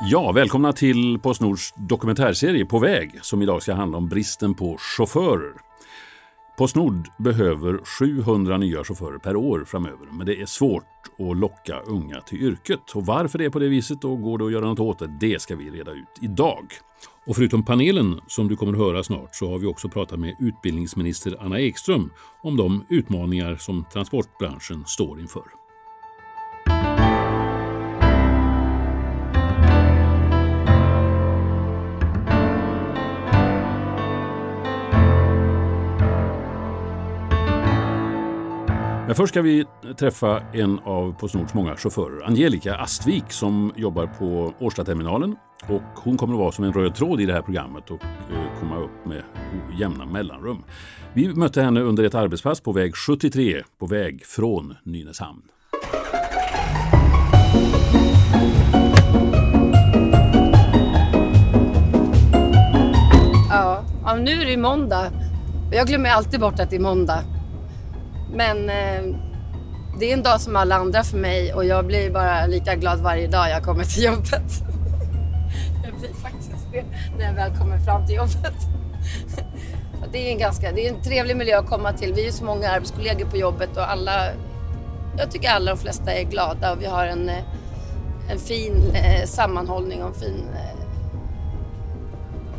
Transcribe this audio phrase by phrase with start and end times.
[0.00, 5.52] Ja, välkomna till Postnords dokumentärserie På väg som idag ska handla om bristen på chaufförer.
[6.58, 10.84] Postnord behöver 700 nya chaufförer per år framöver, men det är svårt
[11.18, 12.90] att locka unga till yrket.
[12.94, 15.16] Och varför det är på det viset och går det att göra något åt det,
[15.20, 16.66] det ska vi reda ut idag.
[17.26, 20.36] Och förutom panelen som du kommer att höra snart så har vi också pratat med
[20.38, 22.10] utbildningsminister Anna Ekström
[22.42, 25.63] om de utmaningar som transportbranschen står inför.
[39.14, 39.64] Men först ska vi
[39.98, 45.36] träffa en av Postnords många chaufförer, Angelica Astvik som jobbar på Årstaterminalen.
[45.68, 48.60] Och hon kommer att vara som en röd tråd i det här programmet och eh,
[48.60, 49.22] komma upp med
[49.78, 50.64] jämna mellanrum.
[51.12, 55.42] Vi mötte henne under ett arbetspass på väg 73 på väg från Nynäshamn.
[63.50, 65.10] Ja, ja nu är det måndag.
[65.72, 67.24] Jag glömmer alltid bort att det är måndag.
[68.34, 69.16] Men eh,
[69.98, 73.00] det är en dag som alla andra för mig och jag blir bara lika glad
[73.00, 74.30] varje dag jag kommer till jobbet.
[75.84, 76.84] jag blir faktiskt det
[77.18, 78.54] när jag väl kommer fram till jobbet.
[80.12, 82.14] det är en ganska, det är en trevlig miljö att komma till.
[82.14, 84.26] Vi är ju så många arbetskollegor på jobbet och alla,
[85.18, 87.44] jag tycker alla de flesta är glada och vi har en, eh,
[88.30, 90.84] en fin eh, sammanhållning och en fin eh,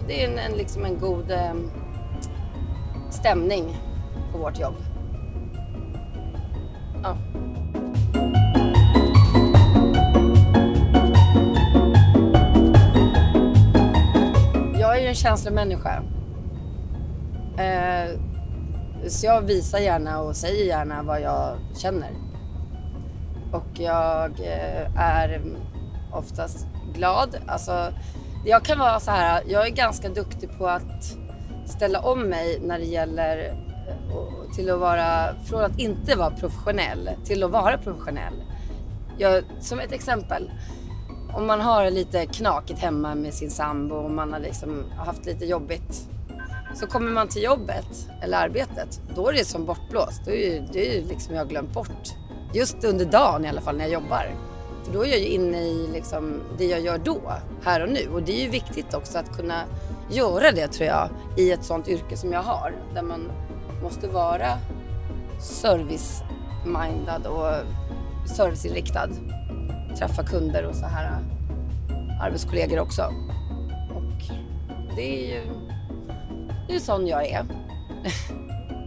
[0.08, 1.54] det är en, en, liksom en god eh,
[3.10, 3.78] stämning
[4.32, 4.76] på vårt jobb.
[7.04, 7.18] Ja.
[14.80, 16.04] Jag är ju en känslomänniska.
[17.58, 18.20] Eh,
[19.08, 22.12] så jag visar gärna och säger gärna vad jag känner.
[23.52, 25.42] Och jag eh, är
[26.14, 27.38] oftast glad.
[27.48, 27.94] Alltså,
[28.46, 31.18] jag kan vara så här, jag är ganska duktig på att
[31.66, 33.65] ställa om mig när det gäller
[34.56, 38.44] till att vara, från att inte vara professionell till att vara professionell.
[39.18, 40.52] Jag, som ett exempel,
[41.34, 45.46] om man har lite knakigt hemma med sin sambo och man har liksom haft lite
[45.46, 46.10] jobbigt.
[46.76, 50.22] Så kommer man till jobbet eller arbetet, då är det som bortblåst.
[50.26, 52.10] Då är det är liksom jag har glömt bort.
[52.54, 54.36] Just under dagen i alla fall när jag jobbar.
[54.84, 57.20] För då är jag ju inne i liksom det jag gör då,
[57.64, 58.10] här och nu.
[58.14, 59.64] Och det är ju viktigt också att kunna
[60.10, 62.74] göra det tror jag i ett sånt yrke som jag har.
[62.94, 63.32] Där man
[63.84, 64.58] måste vara
[65.40, 67.54] service-mindad och
[68.30, 69.10] serviceinriktad.
[69.98, 73.04] Träffa kunder och så här äh, arbetskollegor också.
[73.96, 74.24] Och
[74.96, 75.42] det är ju
[76.68, 77.46] det är sån jag är.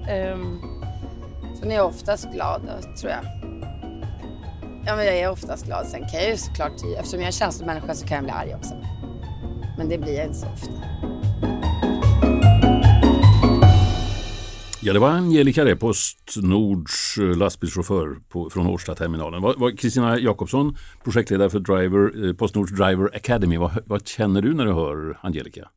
[0.08, 0.60] Ehm, um,
[1.60, 2.62] sen är jag oftast glad,
[3.00, 3.24] tror jag.
[4.86, 5.86] Ja, men jag är oftast glad.
[5.86, 8.54] Sen kan jag ju såklart, eftersom jag är en känslomänniska så kan jag bli arg
[8.54, 8.74] också.
[9.78, 10.72] Men det blir jag inte så ofta.
[14.80, 19.76] Ja, det var Angelica det, Postnords eh, lastbilschaufför på, från Årstaterminalen.
[19.76, 23.56] Kristina Jakobsson, projektledare för Driver, eh, Postnords Driver Academy.
[23.56, 25.68] Vad, vad känner du när du hör Angelica?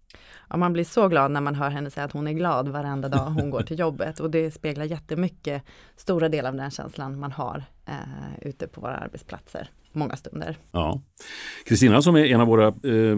[0.49, 3.09] Ja, man blir så glad när man hör henne säga att hon är glad varenda
[3.09, 5.63] dag hon går till jobbet och det speglar jättemycket
[5.97, 10.57] stora delar av den känslan man har eh, ute på våra arbetsplatser många stunder.
[10.71, 11.01] Ja.
[11.65, 13.17] Kristina som är en av våra eh,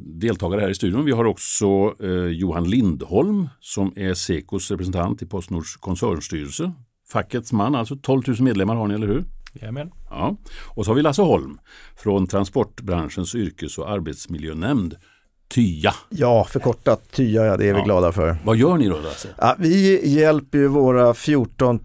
[0.00, 1.04] deltagare här i studion.
[1.04, 6.72] Vi har också eh, Johan Lindholm som är Sekos representant i Postnords koncernstyrelse.
[7.12, 9.24] Fackets man, alltså 12 000 medlemmar har ni, eller hur?
[9.54, 9.90] Jajamän.
[10.10, 10.36] Ja.
[10.74, 11.58] Och så har vi Lasse Holm
[11.96, 14.94] från transportbranschens yrkes och arbetsmiljönämnd.
[15.48, 15.94] TYA.
[16.08, 18.36] Ja, förkortat TYA, ja, det är vi glada för.
[18.44, 19.28] Vad gör ni då Lasse?
[19.38, 21.80] Ja, vi hjälper våra 14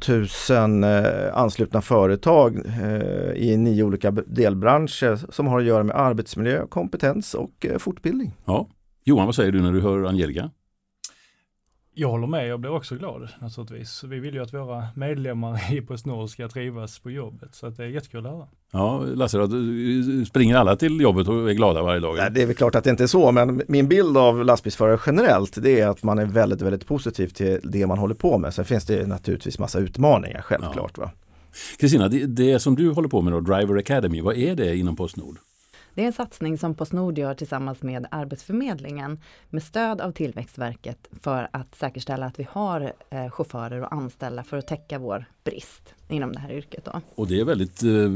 [0.49, 6.67] 000 eh, anslutna företag eh, i nio olika delbranscher som har att göra med arbetsmiljö,
[6.67, 8.31] kompetens och eh, fortbildning.
[8.45, 8.67] Ja.
[9.05, 10.49] Johan, vad säger du när du hör Angelica?
[11.95, 14.03] Jag håller med, jag blir också glad naturligtvis.
[14.03, 17.83] Vi vill ju att våra medlemmar i Postnord ska trivas på jobbet, så att det
[17.83, 18.47] är jättekul att höra.
[18.71, 19.47] Ja, Lasse,
[20.27, 22.15] springer alla till jobbet och är glada varje dag?
[22.17, 24.99] Nej, det är väl klart att det inte är så, men min bild av lastbilsförare
[25.05, 28.53] generellt, det är att man är väldigt, väldigt positiv till det man håller på med.
[28.53, 30.99] Sen finns det naturligtvis massa utmaningar, självklart.
[31.79, 34.95] Kristina, det, det som du håller på med då, Driver Academy, vad är det inom
[34.95, 35.37] Postnord?
[35.95, 39.19] Det är en satsning som Postnord gör tillsammans med Arbetsförmedlingen
[39.49, 44.57] med stöd av Tillväxtverket för att säkerställa att vi har eh, chaufförer och anställda för
[44.57, 46.85] att täcka vår brist inom det här yrket.
[46.85, 47.01] Då.
[47.15, 48.09] Och det är väldigt eh,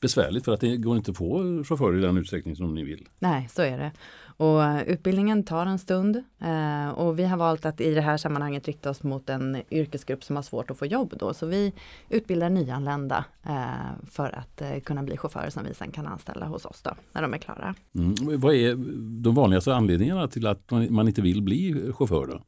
[0.00, 3.08] besvärligt för att det går inte att få chaufförer i den utsträckning som ni vill.
[3.18, 3.92] Nej, så är det.
[4.36, 8.16] Och eh, utbildningen tar en stund eh, och vi har valt att i det här
[8.16, 11.34] sammanhanget rikta oss mot en yrkesgrupp som har svårt att få jobb då.
[11.34, 11.72] Så vi
[12.08, 16.64] utbildar nyanlända eh, för att eh, kunna bli chaufförer som vi sen kan anställa hos
[16.64, 17.74] oss då, när de är klara.
[17.94, 18.40] Mm.
[18.40, 18.74] Vad är
[19.22, 22.26] de vanligaste anledningarna till att man inte vill bli chaufför?
[22.26, 22.40] Då?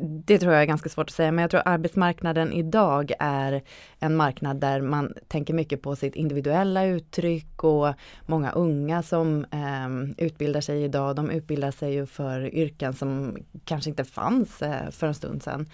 [0.00, 3.62] Det tror jag är ganska svårt att säga, men jag tror arbetsmarknaden idag är
[3.98, 7.94] en marknad där man tänker mycket på sitt individuella uttryck och
[8.26, 13.90] många unga som eh, utbildar sig idag, de utbildar sig ju för yrken som kanske
[13.90, 15.66] inte fanns eh, för en stund sedan.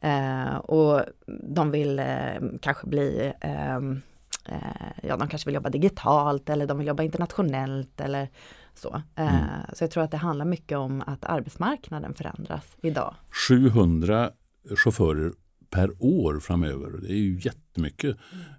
[0.00, 4.02] Eh, och de vill eh, kanske bli ehm,
[4.48, 8.28] eh, ja, de kanske vill jobba digitalt eller de vill jobba internationellt eller
[8.74, 9.02] så.
[9.16, 9.66] Eh, mm.
[9.72, 13.14] Så jag tror att det handlar mycket om att arbetsmarknaden förändras idag.
[13.48, 14.30] 700
[14.76, 15.32] chaufförer
[15.70, 18.16] per år framöver, det är ju jättemycket.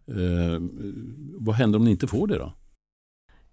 [0.08, 0.54] Mm.
[0.54, 0.62] Eh,
[1.40, 2.54] vad händer om ni inte får det då?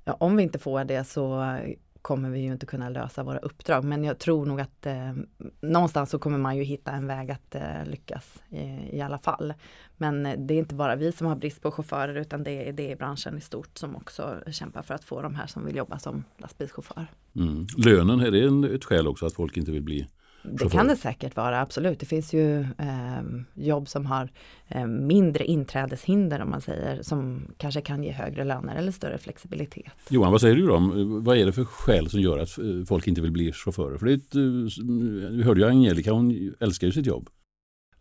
[0.04, 1.58] Ja, om vi inte får det så
[2.02, 3.84] kommer vi ju inte kunna lösa våra uppdrag.
[3.84, 5.12] Men jag tror nog att eh,
[5.60, 9.54] någonstans så kommer man ju hitta en väg att eh, lyckas i, i, alla fall.
[9.96, 12.72] Men eh, det är inte bara vi som har brist på chaufförer utan det är,
[12.72, 15.76] det är branschen i stort som också kämpar för att få de här som vill
[15.76, 17.06] jobba som lastbilschaufför.
[17.36, 17.66] Mm.
[17.76, 20.08] Lönen, är det en, ett skäl också att folk inte vill bli
[20.42, 22.00] det kan det säkert vara, absolut.
[22.00, 23.22] Det finns ju eh,
[23.54, 24.30] jobb som har
[24.68, 29.92] eh, mindre inträdeshinder om man säger, som kanske kan ge högre löner eller större flexibilitet.
[30.08, 30.78] Johan, vad säger du då?
[31.20, 33.98] Vad är det för skäl som gör att eh, folk inte vill bli chaufförer?
[33.98, 37.28] För det, eh, vi hörde ju Angelica, hon älskar ju sitt jobb.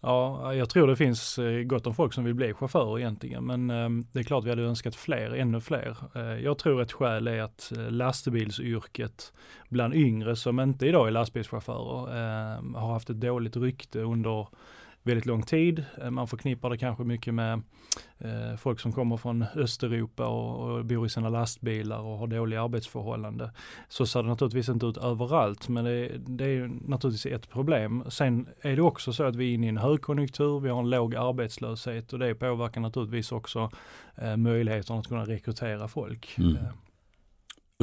[0.02, 3.70] Ja, jag tror det finns eh, gott om folk som vill bli chaufförer egentligen, men
[3.70, 5.98] ehm, det är klart vi hade önskat fler, ännu fler.
[6.16, 9.34] Eh, jag tror ett skäl är att eh, lastbilsyrket
[9.70, 14.48] bland yngre som inte idag är lastbilschaufförer ehm, har haft ett dåligt rykte under
[15.10, 15.86] väldigt lång tid.
[16.02, 17.62] Eh, man förknippar det kanske mycket med
[18.18, 22.64] eh, folk som kommer från Östeuropa och, och, bor i sina lastbilar och har dåliga
[22.64, 23.50] arbetsförhållanden.
[23.90, 28.04] Så ser det naturligtvis inte ut överallt, men det, det är naturligtvis ett problem.
[28.10, 30.90] Sen är det också så att vi är inne i en högkonjunktur, vi har en
[30.90, 33.72] låg arbetslöshet och det påverkar naturligtvis också
[34.16, 36.36] eh, möjligheten att kunna rekrytera folk.
[36.38, 36.56] Mm.
[36.56, 36.62] Eh.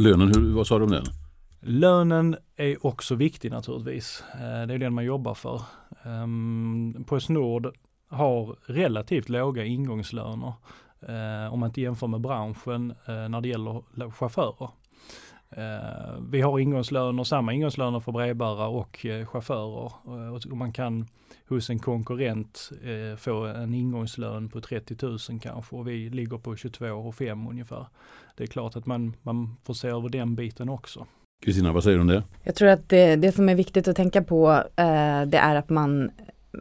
[0.01, 1.05] Lönen, hur, vad sa du om den?
[1.61, 4.25] Lönen är också viktig naturligtvis.
[4.35, 5.63] Eh, det är den man jobbar för.
[6.05, 7.77] Ehm, Postnord
[8.09, 10.53] har relativt låga ingångslöner
[11.01, 14.71] eh, om man inte jämför med branschen eh, när det gäller chaufförer.
[16.31, 19.93] Vi har ingångslöner, samma ingångslöner för brevbärare och chaufförer
[20.51, 21.07] och man kan
[21.49, 22.71] hos en konkurrent
[23.19, 27.87] få en ingångslön på 30 000 kanske och vi ligger på 22 5 ungefär.
[28.37, 31.07] Det är klart att man, man får se över den biten också.
[31.45, 32.23] Kristina, vad säger du om det?
[32.43, 35.69] Jag tror att det, det som är viktigt att tänka på eh, det är att
[35.69, 36.11] man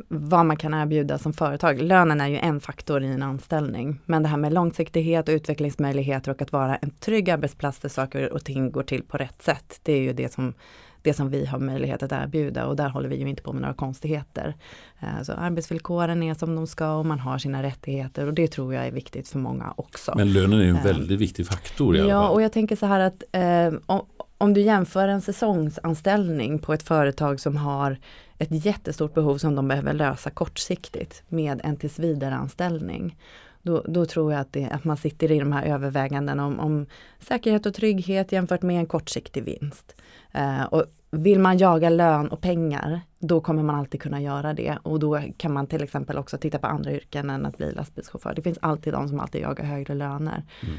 [0.08, 1.82] vad man kan erbjuda som företag.
[1.82, 4.00] Lönen är ju en faktor i en anställning.
[4.06, 8.44] Men det här med långsiktighet, utvecklingsmöjligheter och att vara en trygg arbetsplats där saker och
[8.44, 9.80] ting går till på rätt sätt.
[9.84, 10.54] Det är ju det som,
[11.02, 13.62] det som vi har möjlighet att erbjuda och där håller vi ju inte på med
[13.62, 14.56] några konstigheter.
[15.00, 18.74] Eh, så arbetsvillkoren är som de ska och man har sina rättigheter och det tror
[18.74, 20.14] jag är viktigt för många också.
[20.18, 22.24] Men lönen är ju en eh, väldigt viktig faktor i alla fall.
[22.24, 23.98] Ja, och jag tänker så här att eh,
[24.38, 27.98] om, du jämför en säsongsanställning på ett företag som har
[28.38, 33.18] ett jättestort behov som de behöver lösa kortsiktigt med en tillsvidareanställning.
[33.62, 36.86] Då, då tror jag att, det, att man sitter i de här övervägandena om, om
[37.20, 39.96] säkerhet och trygghet jämfört med en kortsiktig vinst.
[40.32, 44.78] Eh, och vill man jaga lön och pengar, då kommer man alltid kunna göra det.
[44.84, 48.34] Och då kan man till exempel också titta på andra yrken än att bli lastbilschaufför.
[48.36, 50.44] Det finns alltid de som alltid jagar högre löner.
[50.62, 50.76] Mm.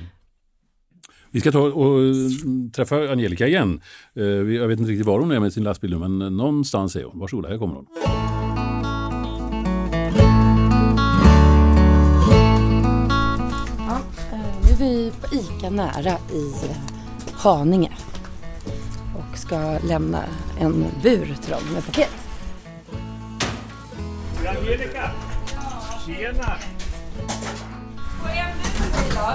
[1.31, 2.01] Vi ska ta och
[2.73, 3.81] träffa Angelica igen.
[4.15, 7.19] Eh, jag vet inte riktigt var hon är med sin lastbil men någonstans är hon.
[7.21, 7.87] Varsågoda, här kommer hon.
[13.79, 14.01] Ja,
[14.33, 16.53] eh, nu är vi på ICA Nära i
[17.33, 17.93] Haninge
[19.17, 20.23] och ska lämna
[20.61, 22.11] en bur till dem med paket.
[24.49, 25.11] Angelica!
[26.07, 26.57] Tjena!
[28.23, 29.35] Får en bur idag?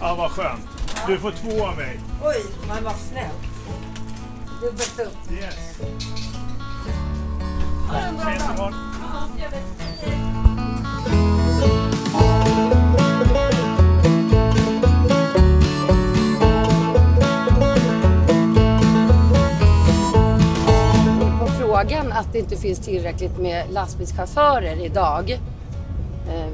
[0.00, 0.79] Ja, vad skönt.
[1.06, 2.00] Du får två av mig.
[2.24, 3.32] Oj, men vad snällt.
[4.60, 5.32] Dubbelt upp.
[5.32, 5.80] Yes.
[8.18, 8.74] Ses imorgon.
[21.40, 25.30] På frågan att det inte finns tillräckligt med lastbilschaufförer idag
[26.28, 26.48] eh,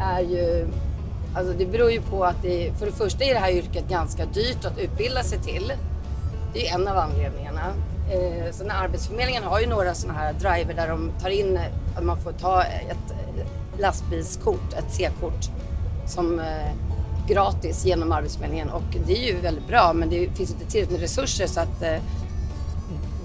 [0.00, 0.66] är ju
[1.34, 4.26] Alltså det beror ju på att det, för det första är det här yrket ganska
[4.26, 5.72] dyrt att utbilda sig till.
[6.54, 7.72] Det är en av anledningarna.
[8.12, 11.58] Eh, sen Arbetsförmedlingen har ju några sådana här driver där de tar in
[11.96, 13.14] att man får ta ett
[13.78, 15.50] lastbilskort, ett C-kort
[16.06, 16.72] som eh,
[17.28, 21.00] gratis genom Arbetsförmedlingen och det är ju väldigt bra men det finns inte tillräckligt med
[21.00, 21.96] resurser så att eh,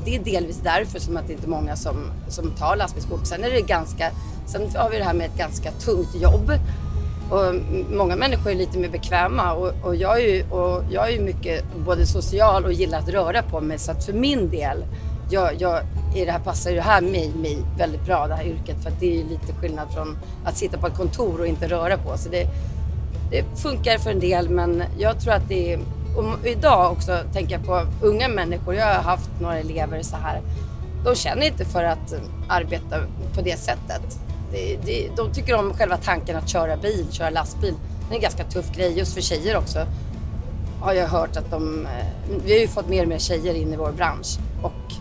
[0.05, 3.25] det är delvis därför som att det inte är många som, som tar lastbilskort.
[3.25, 4.11] Sen är det ganska,
[4.45, 6.51] sen har vi det här med ett ganska tungt jobb
[7.33, 7.55] och
[7.91, 11.21] många människor är lite mer bekväma och, och, jag, är ju, och jag är ju
[11.21, 14.85] mycket både social och gillar att röra på mig så att för min del
[15.29, 15.81] jag, jag,
[16.15, 18.83] i det här passar ju det här mig, mig väldigt bra, det här yrket.
[18.83, 21.67] För att det är ju lite skillnad från att sitta på ett kontor och inte
[21.67, 22.31] röra på sig.
[22.31, 22.47] Det,
[23.31, 25.79] det funkar för en del men jag tror att det är...
[26.17, 28.75] Och idag också tänker jag på unga människor.
[28.75, 30.41] Jag har haft några elever så här.
[31.05, 32.13] De känner inte för att
[32.47, 32.99] arbeta
[33.35, 34.19] på det sättet.
[34.53, 37.73] Det, det, de tycker om själva tanken att köra bil, köra lastbil.
[38.07, 39.85] Det är en ganska tuff grej just för tjejer också.
[40.81, 41.85] Har jag hört att de...
[41.85, 44.93] Eh, vi har ju fått mer och mer tjejer in i vår bransch och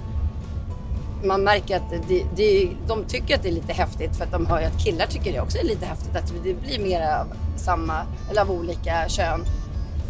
[1.25, 4.47] man märker att det, det, de tycker att det är lite häftigt för att de
[4.47, 6.16] hör ju att killar tycker det också är lite häftigt.
[6.16, 9.44] Att det blir mer av samma, eller av olika kön.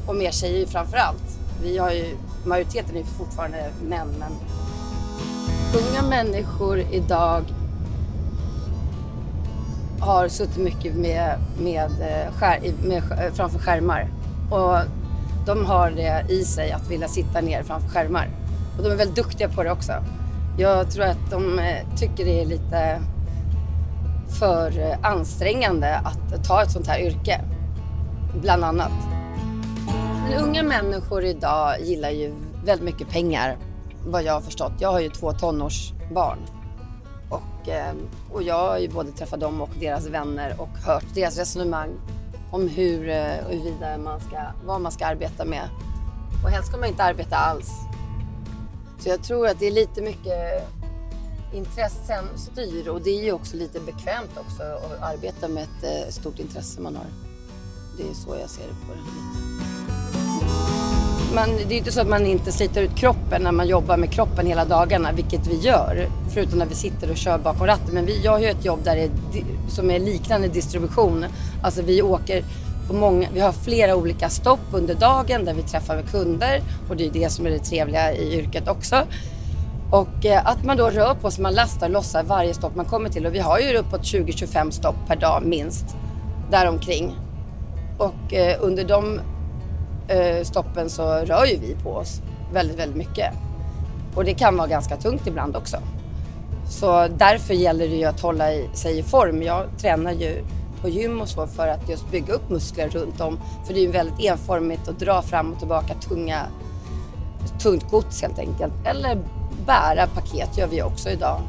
[0.07, 1.39] Och mer tjejer framför allt.
[1.63, 4.33] Vi har ju, majoriteten är fortfarande män men
[5.75, 7.45] unga människor idag
[10.03, 14.09] har suttit mycket med, med, eh, skär, med, eh, framför skärmar.
[14.51, 14.79] Och
[15.47, 18.29] de har det i sig att vilja sitta ner framför skärmar.
[18.77, 19.93] Och de är väldigt duktiga på det också.
[20.59, 23.01] Jag tror att de eh, tycker det är lite
[24.39, 27.41] för ansträngande att ta ett sånt här yrke.
[28.41, 28.93] Bland annat.
[30.29, 33.57] Men unga människor idag gillar ju väldigt mycket pengar,
[34.07, 34.73] vad jag har förstått.
[34.79, 36.39] Jag har ju två tonårsbarn.
[37.29, 37.93] Och, eh,
[38.33, 41.91] och jag har ju både träffat dem och deras vänner och hört deras resonemang
[42.51, 45.69] om hur, eh, huruvida man ska, vad man ska arbeta med.
[46.45, 47.71] Och helst ska man inte arbeta alls.
[48.99, 50.69] Så jag tror att det är lite mycket
[51.55, 56.11] intressen styr och det är ju också lite bekvämt också att arbeta med ett eh,
[56.11, 57.07] stort intresse man har.
[57.97, 59.52] Det är så jag ser det på det.
[61.35, 64.11] Man, det är inte så att man inte sliter ut kroppen när man jobbar med
[64.11, 66.09] kroppen hela dagarna, vilket vi gör.
[66.35, 67.95] Förutom när vi sitter och kör bakom ratten.
[67.95, 69.11] Men vi, jag har ju ett jobb där är,
[69.69, 71.25] som är liknande distribution.
[71.63, 72.45] Alltså vi åker
[72.89, 76.97] på många, vi har flera olika stopp under dagen där vi träffar med kunder och
[76.97, 78.97] det är det som är det trevliga i yrket också.
[79.91, 82.85] Och eh, att man då rör på sig, man lastar och lossar varje stopp man
[82.85, 85.87] kommer till och vi har ju uppåt 20-25 stopp per dag minst
[86.51, 87.17] däromkring.
[87.99, 89.21] Och eh, under de
[90.09, 92.21] Eh, stoppen så rör ju vi på oss
[92.53, 93.35] väldigt, väldigt mycket.
[94.15, 95.77] Och det kan vara ganska tungt ibland också.
[96.69, 98.45] Så därför gäller det ju att hålla
[98.75, 99.43] sig i form.
[99.43, 100.45] Jag tränar ju
[100.81, 103.39] på gym och så för att just bygga upp muskler runt om.
[103.67, 106.47] För det är ju väldigt enformigt att dra fram och tillbaka tunga,
[107.63, 108.73] tungt gods helt enkelt.
[108.85, 109.19] Eller
[109.67, 111.41] bära paket gör vi också idag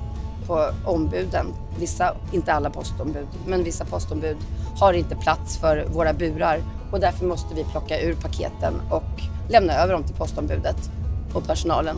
[0.47, 1.45] på ombuden.
[1.79, 4.37] Vissa, inte alla postombud, men vissa postombud
[4.79, 6.59] har inte plats för våra burar
[6.93, 10.91] och därför måste vi plocka ur paketen och lämna över dem till postombudet
[11.33, 11.97] och personalen.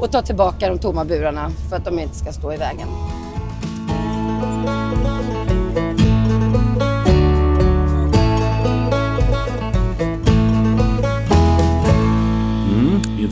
[0.00, 2.88] Och ta tillbaka de tomma burarna för att de inte ska stå i vägen.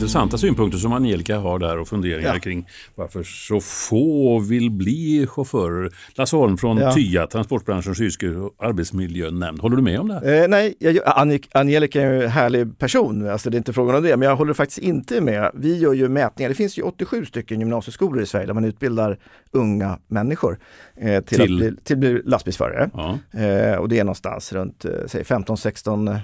[0.03, 2.39] Intressanta synpunkter som Angelica har där och funderingar ja.
[2.39, 5.91] kring varför så få vill bli chaufförer.
[6.15, 6.93] Lasse Holm från ja.
[6.93, 9.61] TYA, Transportbranschens yrkes och arbetsmiljönämnd.
[9.61, 10.43] Håller du med om det?
[10.43, 10.99] Eh, nej, jag,
[11.51, 14.53] Angelica är en härlig person, alltså det är inte frågan om det, men jag håller
[14.53, 15.51] faktiskt inte med.
[15.53, 19.19] Vi gör ju mätningar, det finns ju 87 stycken gymnasieskolor i Sverige där man utbildar
[19.51, 20.59] unga människor
[20.95, 22.89] eh, till, till, att bli, till bli lastbilsförare.
[22.93, 23.39] Ja.
[23.39, 26.19] Eh, och det är någonstans runt 15-16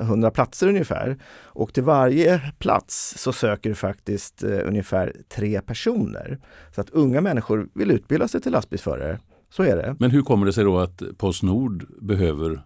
[0.00, 1.16] 100 platser ungefär.
[1.42, 2.23] Och till varje
[2.58, 6.38] plats så söker du faktiskt eh, ungefär tre personer.
[6.74, 9.18] Så att unga människor vill utbilda sig till lastbilsförare.
[9.50, 9.96] Så är det.
[9.98, 12.62] Men hur kommer det sig då att Postnord behöver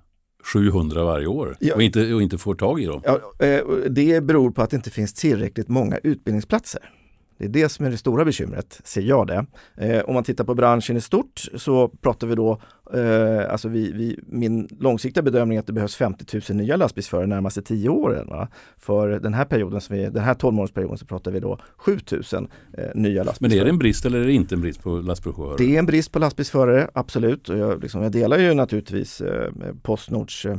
[0.52, 1.74] 700 varje år ja.
[1.74, 3.02] och, inte, och inte får tag i dem?
[3.04, 3.60] Ja, eh,
[3.90, 6.90] det beror på att det inte finns tillräckligt många utbildningsplatser.
[7.38, 9.46] Det är det som är det stora bekymret, ser jag det.
[9.76, 12.60] Eh, om man tittar på branschen i stort så pratar vi då,
[12.94, 17.24] eh, alltså vi, vi, min långsiktiga bedömning är att det behövs 50 000 nya lastbilsförare
[17.24, 18.26] de närmaste 10 åren.
[18.26, 18.48] Va?
[18.76, 21.98] För den här perioden, som vi, den här 12 månadersperioden så pratar vi då 7
[22.32, 23.30] 000 eh, nya lastbilsförare.
[23.40, 25.54] Men är det en brist eller är det inte en brist på lastbilsförare?
[25.58, 27.48] Det är en brist på lastbilsförare, absolut.
[27.48, 29.52] Och jag, liksom, jag delar ju naturligtvis eh,
[29.82, 30.58] Postnords eh,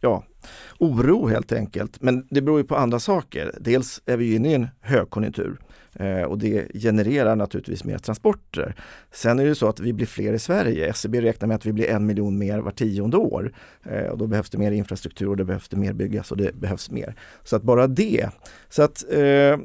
[0.00, 0.24] ja,
[0.78, 2.02] oro helt enkelt.
[2.02, 3.54] Men det beror ju på andra saker.
[3.60, 5.58] Dels är vi inne i en högkonjunktur
[5.94, 8.74] eh, och det genererar naturligtvis mer transporter.
[9.12, 10.86] Sen är det så att vi blir fler i Sverige.
[10.86, 13.52] SCB räknar med att vi blir en miljon mer var tionde år.
[13.82, 16.54] Eh, och då behövs det mer infrastruktur och det behövs det mer byggas och det
[16.54, 17.14] behövs mer.
[17.44, 18.28] Så att bara det.
[18.68, 19.58] Så att eh,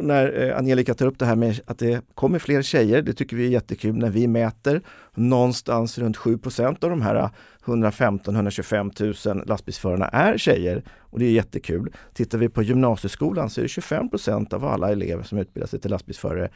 [0.00, 3.46] när Angelica tar upp det här med att det kommer fler tjejer, det tycker vi
[3.46, 4.82] är jättekul när vi mäter
[5.16, 7.30] någonstans runt 7% av de här
[7.64, 11.92] 115-125 000 lastbilsförarna är tjejer och det är jättekul.
[12.14, 15.90] Tittar vi på gymnasieskolan så är det 25% av alla elever som utbildar sig till
[15.90, 16.50] lastbilsförare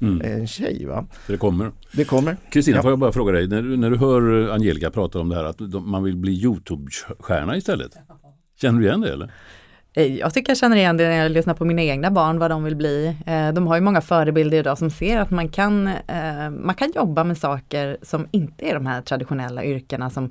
[0.00, 0.20] mm.
[0.20, 0.86] en tjej.
[0.86, 1.06] Va?
[1.26, 1.72] Så det kommer.
[1.92, 2.36] Det kommer.
[2.50, 2.82] Kristina, ja.
[2.82, 5.60] får jag bara fråga dig, när, när du hör Angelica prata om det här att
[5.86, 7.92] man vill bli Youtube-stjärna istället.
[8.60, 9.32] Känner du igen det eller?
[9.98, 12.50] Eh, jag tycker jag känner igen det när jag lyssnar på mina egna barn, vad
[12.50, 13.16] de vill bli.
[13.26, 16.92] Eh, de har ju många förebilder idag som ser att man kan, eh, man kan
[16.94, 20.30] jobba med saker som inte är de här traditionella yrkena som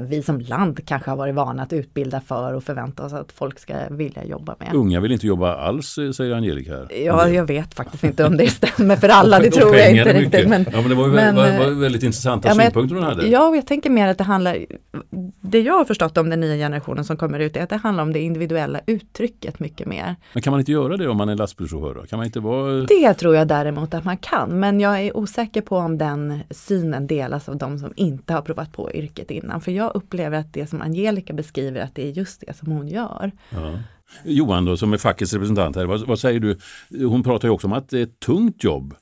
[0.00, 3.58] vi som land kanske har varit vana att utbilda för och förvänta oss att folk
[3.58, 4.74] ska vilja jobba med.
[4.74, 6.88] Unga vill inte jobba alls, säger Angelica här.
[7.04, 10.48] Ja, jag vet faktiskt inte om det stämmer för alla, det tror jag inte riktigt.
[10.48, 13.26] Men, ja, men det var, men, var, var väldigt intressanta ja, synpunkter hon hade.
[13.26, 14.58] Ja, jag tänker mer att det handlar,
[15.50, 18.02] det jag har förstått om den nya generationen som kommer ut är att det handlar
[18.02, 20.16] om det individuella uttrycket mycket mer.
[20.32, 22.06] Men kan man inte göra det om man är lastbilschaufför?
[22.06, 22.72] Kan man inte vara...
[22.72, 27.06] Det tror jag däremot att man kan, men jag är osäker på om den synen
[27.06, 29.60] delas av de som inte har provat på yrket innan.
[29.60, 32.88] För jag upplever att det som Angelica beskriver, att det är just det som hon
[32.88, 33.32] gör.
[33.50, 33.78] Ja.
[34.24, 36.58] Johan då, som är fackets representant här, vad, vad, säger du?
[37.06, 38.94] Hon pratar ju också om att det är ett tungt jobb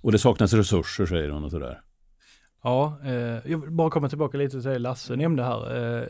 [0.00, 1.80] och det saknas resurser säger hon och sådär.
[2.66, 5.98] Ja, eh, jag vill bara komma tillbaka lite till det Lasse nämnde här.
[6.00, 6.06] Eh,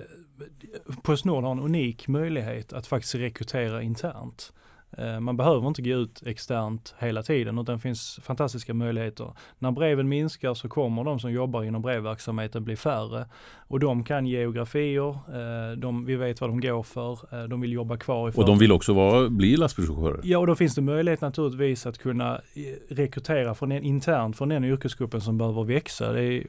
[1.02, 4.52] Postnord har en unik möjlighet att faktiskt rekrytera internt.
[4.98, 9.32] Eh, man behöver inte gå ut externt hela tiden utan det finns fantastiska möjligheter.
[9.58, 13.26] När breven minskar så kommer de som jobbar inom brevverksamheten bli färre
[13.68, 17.72] och de kan geografier, eh, de, vi vet vad de går för, eh, de vill
[17.72, 20.20] jobba kvar i Och de vill också vara, bli lastbilschaufförer?
[20.22, 22.40] Ja, och då finns det möjlighet naturligtvis att kunna
[22.88, 26.12] rekrytera från en, internt från den yrkesgruppen som behöver växa.
[26.12, 26.46] Det är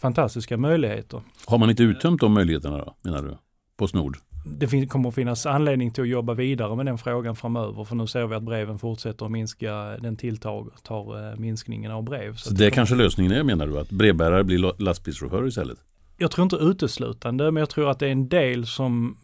[0.00, 1.20] fantastiska möjligheter.
[1.46, 3.36] Har man inte uttömt de möjligheterna då, menar du?
[3.76, 4.16] Postnord?
[4.44, 8.06] Det kommer att finnas anledning till att jobba vidare med den frågan framöver för nu
[8.06, 12.34] ser vi att breven fortsätter att minska, den tilltar tar eh, minskningen av brev.
[12.36, 15.78] Så, så det är kanske lösningen är menar du, att brevbärare blir lastbilschaufförer istället?
[16.16, 19.16] Jag tror inte uteslutande, men jag tror att det är en del som,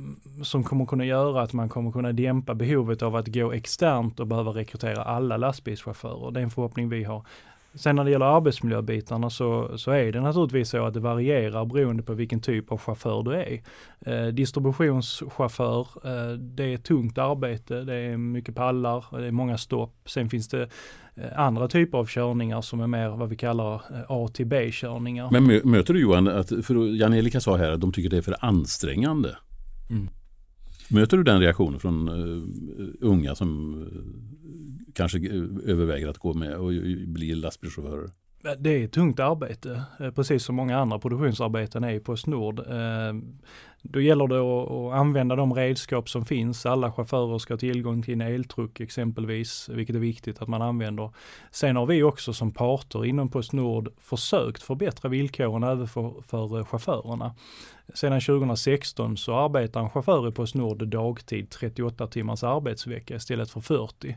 [0.43, 4.27] som kommer kunna göra att man kommer kunna dämpa behovet av att gå externt och
[4.27, 6.31] behöva rekrytera alla lastbilschaufförer.
[6.31, 7.27] Det är en förhoppning vi har.
[7.75, 12.03] Sen när det gäller arbetsmiljöbitarna så, så är det naturligtvis så att det varierar beroende
[12.03, 13.63] på vilken typ av chaufför du är.
[14.01, 19.95] Eh, distributionschaufför, eh, det är tungt arbete, det är mycket pallar, det är många stopp.
[20.07, 20.63] Sen finns det
[21.15, 25.29] eh, andra typer av körningar som är mer vad vi kallar eh, A till B-körningar.
[25.31, 28.37] Men möter du Johan, att, för Jan-Erika sa här att de tycker det är för
[28.41, 29.37] ansträngande.
[29.91, 30.09] Mm.
[30.91, 32.43] Möter du den reaktionen från uh,
[33.01, 33.75] unga som
[34.99, 35.19] kanske
[35.65, 36.73] överväger att gå med och
[37.07, 38.11] bli lastbilschaufförer?
[38.59, 42.59] Det är ett tungt arbete, eh, precis som många andra produktionsarbeten är i Postnord.
[42.59, 43.15] Eh,
[43.83, 46.67] då gäller det att, använda de redskap som finns.
[46.67, 51.11] Alla chaufförer ska ha tillgång till en eltruck exempelvis, vilket är viktigt att man använder.
[51.51, 57.35] Sen har vi också som parter inom Postnord försökt förbättra villkoren även för, för chaufförerna.
[57.95, 64.17] Sedan 2016 så arbetar en chaufför i Postnord dagtid 38 timmars arbetsvecka istället för 40.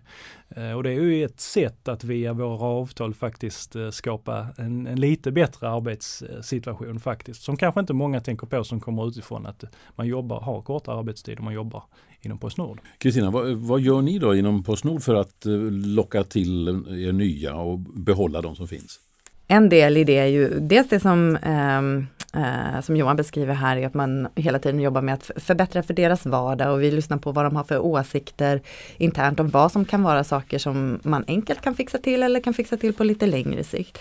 [0.49, 4.87] Eh, och det är ju ett sätt att via våra avtal faktiskt eh, skapa en,
[4.87, 7.43] en lite bättre arbetssituation faktiskt.
[7.43, 9.63] Som kanske inte många tänker på som kommer utifrån att
[9.95, 11.83] man jobbar, har kortare arbetstid och man jobbar
[12.21, 12.79] inom Postnord.
[12.97, 16.67] Kristina, vad, vad, gör ni då inom Postnord för att eh, locka till
[17.07, 18.99] er nya och behålla de som finns?
[19.47, 21.81] En del i det är ju dels det som eh,
[22.33, 25.93] eh, som Johan beskriver här, är att man hela tiden jobbar med att förbättra för
[25.93, 28.61] deras vardag och vi lyssnar på vad de har för åsikter
[28.97, 32.53] internt om vad som kan vara saker som man enkelt kan fixa till eller kan
[32.53, 33.99] fixa till på lite längre sikt.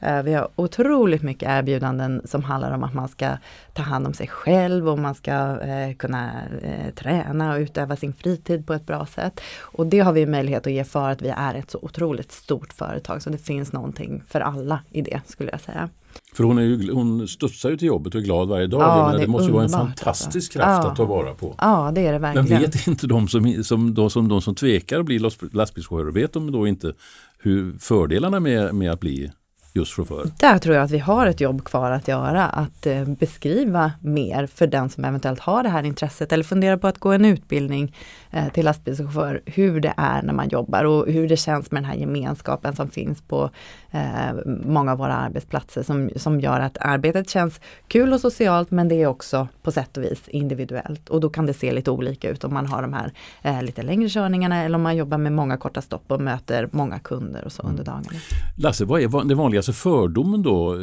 [0.00, 3.36] Eh, vi har otroligt mycket erbjudanden som handlar om att man ska
[3.72, 6.30] ta hand om sig själv och man ska eh, kunna
[6.62, 9.40] eh, träna och utöva sin fritid på ett bra sätt.
[9.60, 12.72] Och det har vi möjlighet att ge för att vi är ett så otroligt stort
[12.72, 15.88] företag så det finns någonting för alla i det skulle jag säga.
[16.32, 18.82] För hon, är ju, hon studsar ju till jobbet och är glad varje dag.
[18.82, 20.58] Ja, det, det måste vara en fantastisk alltså.
[20.58, 20.90] kraft ja.
[20.90, 21.54] att ta vara på.
[21.58, 22.48] Ja, det är det verkligen.
[22.48, 25.18] Men vet inte de som, som, de som, de som tvekar att bli
[25.52, 26.92] lastbilschaufförer, vet de då inte
[27.38, 29.30] hur fördelarna med, med att bli
[29.72, 30.30] just chaufför?
[30.38, 34.46] Där tror jag att vi har ett jobb kvar att göra, att eh, beskriva mer
[34.46, 37.84] för den som eventuellt har det här intresset eller funderar på att gå en utbildning
[37.84, 38.19] eh,
[38.54, 41.96] till lastbilschaufför, hur det är när man jobbar och hur det känns med den här
[41.96, 43.50] gemenskapen som finns på
[43.90, 48.88] eh, många av våra arbetsplatser som, som gör att arbetet känns kul och socialt men
[48.88, 51.08] det är också på sätt och vis individuellt.
[51.08, 53.12] Och då kan det se lite olika ut om man har de här
[53.42, 56.98] eh, lite längre körningarna eller om man jobbar med många korta stopp och möter många
[56.98, 58.18] kunder och så under dagarna.
[58.56, 60.74] Lasse, vad är den vanligaste fördomen då?
[60.74, 60.80] Eh,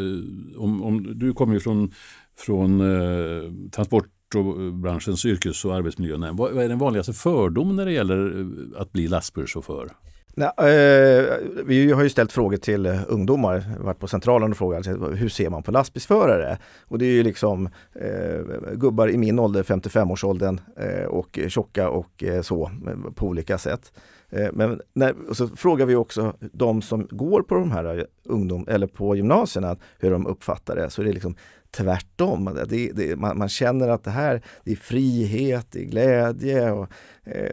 [0.57, 1.91] om, om, du kommer ju från,
[2.37, 6.39] från eh, transport Eh, branschens yrkes och arbetsmiljönämnd.
[6.39, 9.91] Vad är den vanligaste fördomen när det gäller eh, att bli lastbilschaufför?
[10.35, 11.33] Nej, eh,
[11.65, 15.49] vi har ju ställt frågor till ungdomar, varit på centralen och frågat alltså, hur ser
[15.49, 16.57] man på lastbilsförare?
[16.81, 22.23] Och det är ju liksom eh, gubbar i min ålder, 55-årsåldern eh, och tjocka och
[22.23, 22.71] eh, så
[23.15, 23.93] på olika sätt.
[24.29, 28.65] Eh, men när, så frågar vi också de som går på de här eh, ungdom
[28.67, 30.89] eller på gymnasierna hur de uppfattar det.
[30.89, 31.35] Så det är liksom
[31.77, 32.59] tvärtom.
[32.69, 36.89] Det, det, man, man, känner att det här det är frihet, det är glädje och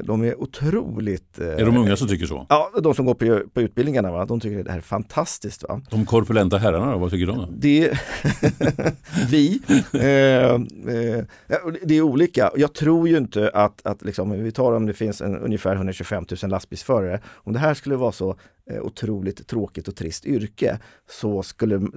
[0.04, 1.38] de är otroligt...
[1.38, 2.46] Eh, är de unga som tycker så?
[2.48, 4.24] Ja, de som går på, på utbildningarna, va?
[4.24, 5.62] de tycker det här är fantastiskt.
[5.68, 5.80] Va?
[5.90, 7.38] De korpulenta herrarna vad tycker de?
[7.38, 7.48] Då?
[7.50, 7.98] Det,
[9.30, 9.60] vi,
[9.92, 11.24] eh, eh,
[11.82, 12.50] det är olika.
[12.56, 16.24] Jag tror ju inte att, att liksom, vi tar om det finns en, ungefär 125
[16.42, 18.36] 000 lastbilsförare, om det här skulle vara så
[18.70, 20.78] Eh, otroligt tråkigt och trist yrke
[21.10, 21.88] så skulle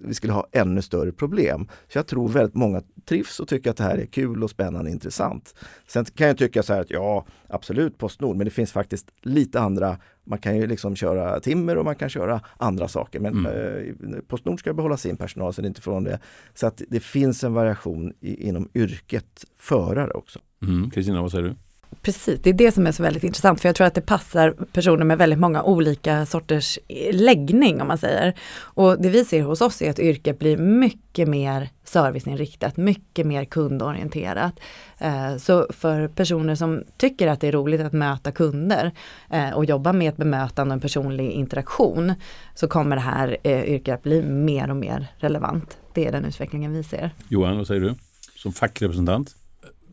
[0.00, 1.68] vi skulle ha ännu större problem.
[1.88, 4.90] Så jag tror väldigt många trivs och tycker att det här är kul och spännande
[4.90, 5.54] och intressant.
[5.86, 9.60] Sen kan jag tycka så här att ja, absolut Postnord, men det finns faktiskt lite
[9.60, 13.20] andra man kan ju liksom köra timmer och man kan köra andra saker.
[13.20, 14.14] Men mm.
[14.14, 16.18] eh, Postnord ska behålla sin personal så det är inte från det.
[16.54, 20.38] Så att det finns en variation i, inom yrket förare också.
[20.62, 20.90] Mm.
[20.90, 21.22] Kristina, mm.
[21.22, 21.54] vad säger du?
[22.02, 24.50] Precis, det är det som är så väldigt intressant för jag tror att det passar
[24.50, 28.34] personer med väldigt många olika sorters eh, läggning om man säger.
[28.56, 33.44] Och det vi ser hos oss är att yrket blir mycket mer serviceinriktat, mycket mer
[33.44, 34.60] kundorienterat.
[34.98, 38.92] Eh, så för personer som tycker att det är roligt att möta kunder
[39.30, 42.12] eh, och jobba med ett bemötande och en personlig interaktion
[42.54, 45.78] så kommer det här yrket att bli mer och mer relevant.
[45.94, 47.10] Det är den utvecklingen vi ser.
[47.28, 47.94] Johan, vad säger du
[48.36, 49.34] som fackrepresentant?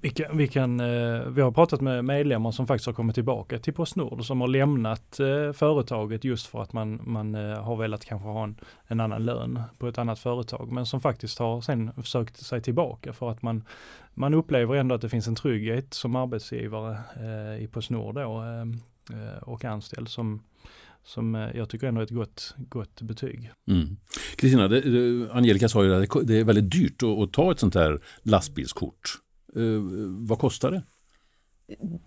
[0.04, 3.60] Vi, kan, vi, kan, eh, vi har pratat med medlemmar som faktiskt har kommit tillbaka
[3.60, 8.06] till Postnord som har lämnat eh, företaget just för att man, man eh, har velat
[8.06, 8.56] kanske ha en,
[8.88, 13.14] en annan lön på ett annat företag men som faktiskt har sen sökt sig tillbaka
[13.14, 13.64] för att man,
[14.14, 16.98] man upplever ändå att det finns en trygghet som arbetsgivare
[17.60, 18.44] i Postnord då,
[19.42, 20.44] och anställd som,
[21.04, 23.52] som jag tycker ändå är ett gott, gott betyg.
[23.68, 23.98] Mm.
[24.36, 25.28] Kristina, mm.
[25.32, 29.22] Angelica sa ju att det är väldigt dyrt att, att ta ett sånt här lastbilskort.
[29.56, 29.82] Eh,
[30.28, 30.84] vad kostar det?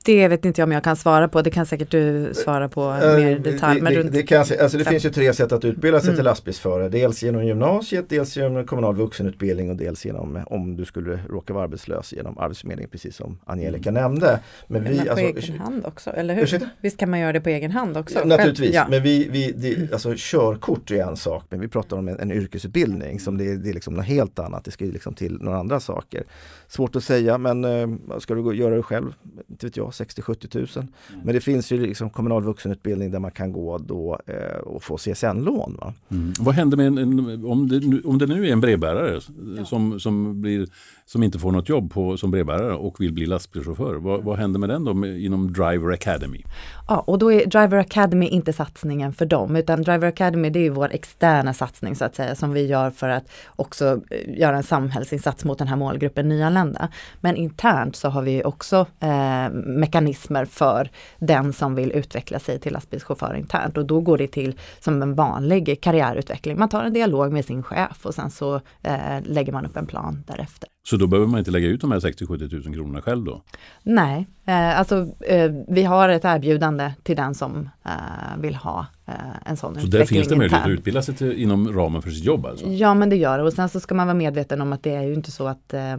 [0.04, 2.82] Det vet inte jag om jag kan svara på, det kan säkert du svara på
[2.82, 3.80] uh, mer detalj.
[3.80, 6.16] Det, det, det, kan alltså det finns ju tre sätt att utbilda sig mm.
[6.16, 6.88] till lastbilsförare.
[6.88, 11.64] Dels genom gymnasiet, dels genom kommunal vuxenutbildning och dels genom, om du skulle råka vara
[11.64, 14.02] arbetslös, genom Arbetsförmedlingen precis som Angelica mm.
[14.02, 14.40] nämnde.
[14.66, 16.42] Men, men vi, på alltså, egen hand också, eller hur?
[16.42, 16.68] Ursäkta?
[16.80, 18.18] Visst kan man göra det på egen hand också?
[18.18, 18.86] Ja, naturligtvis, ja.
[18.90, 22.32] men vi, vi det, alltså, körkort är en sak, men vi pratar om en, en
[22.32, 24.64] yrkesutbildning som det, det är liksom något helt annat.
[24.64, 26.24] Det ska ju liksom till några andra saker.
[26.68, 29.12] Svårt att säga, men äh, ska du gå, göra det själv,
[29.54, 30.68] inte vet jag, 60-70 70 000.
[30.76, 31.24] Mm.
[31.24, 34.96] Men det finns ju liksom kommunal vuxenutbildning där man kan gå då eh, och få
[34.96, 35.80] CSN-lån.
[36.08, 36.32] Mm.
[36.40, 39.20] Vad händer med en, en, om, det nu, om det nu är en brevbärare
[39.56, 39.64] ja.
[39.64, 40.68] som, som, blir,
[41.06, 43.94] som inte får något jobb på, som brevbärare och vill bli lastbilschaufför.
[43.94, 46.44] Vad, vad händer med den då med, inom Driver Academy?
[46.88, 50.70] Ja, och då är Driver Academy inte satsningen för dem, utan Driver Academy det är
[50.70, 53.24] vår externa satsning så att säga, som vi gör för att
[53.56, 56.88] också eh, göra en samhällsinsats mot den här målgruppen nyanlända.
[57.20, 62.72] Men internt så har vi också eh, mekanismer för den som vill utveckla sig till
[62.72, 66.58] lastbilschaufför internt och då går det till som en vanlig karriärutveckling.
[66.58, 69.86] Man tar en dialog med sin chef och sen så eh, lägger man upp en
[69.86, 70.73] plan därefter.
[70.86, 73.42] Så då behöver man inte lägga ut de här 60-70 000 kronorna själv då?
[73.82, 77.90] Nej, eh, alltså eh, vi har ett erbjudande till den som eh,
[78.38, 79.92] vill ha eh, en sån så utveckling.
[79.92, 82.66] Så där finns det möjlighet att utbilda sig till, inom ramen för sitt jobb alltså?
[82.66, 84.94] Ja men det gör det och sen så ska man vara medveten om att det
[84.94, 85.92] är ju inte så att eh,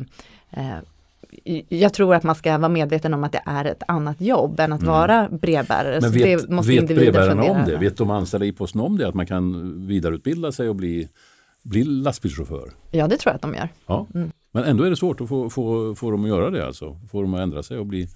[0.52, 0.78] eh,
[1.70, 4.74] jag tror att man ska vara medveten om att det är ett annat jobb än
[4.74, 4.94] att mm.
[4.94, 6.02] vara brevbärare.
[6.02, 7.78] Men vet, det måste vet brevbärarna om det?
[7.78, 9.08] Vet de anställda i Posten om det?
[9.08, 11.10] Att man kan vidareutbilda sig och bli,
[11.64, 12.72] bli lastbilschaufför?
[12.92, 13.70] Ja det tror jag att de gör.
[13.88, 14.08] Ja.
[14.14, 14.32] Mm.
[14.56, 17.00] Men ändå är det svårt att få, få, få dem att göra det alltså?
[17.12, 18.08] Få dem att ändra sig och bli,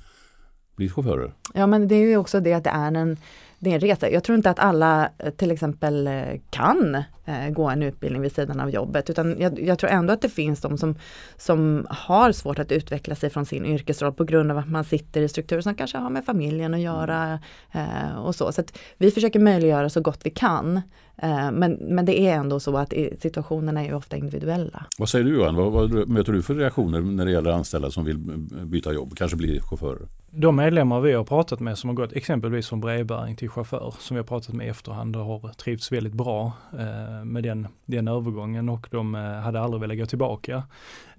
[0.76, 1.34] bli chaufförer?
[1.54, 3.18] Ja men det är ju också det att det är en
[3.60, 4.10] det är en resa.
[4.10, 6.14] Jag tror inte att alla eh, till exempel eh,
[6.50, 10.22] kan eh, gå en utbildning vid sidan av jobbet utan jag, jag, tror ändå att
[10.22, 10.96] det finns de som,
[11.38, 15.22] som har svårt att utveckla sig från sin yrkesroll på grund av att man sitter
[15.22, 17.40] i strukturer som kanske har med familjen att göra
[17.72, 18.52] eh, och så.
[18.52, 18.64] Så
[18.98, 20.82] vi försöker möjliggöra så gott vi kan.
[21.22, 24.86] Eh, men, men det är ändå så att situationerna är ofta individuella.
[24.98, 25.56] Vad säger du Johan?
[25.56, 28.18] Vad, vad möter du för reaktioner när det gäller anställda som vill
[28.66, 30.08] byta jobb, kanske bli chaufförer?
[30.32, 34.16] de medlemmar vi har pratat med som har gått exempelvis från brevbäring till chaufför, som
[34.16, 38.70] vi har pratat med i efterhand har trivts väldigt bra eh, med den, den övergången
[38.70, 40.64] och de eh, hade aldrig velat gå tillbaka.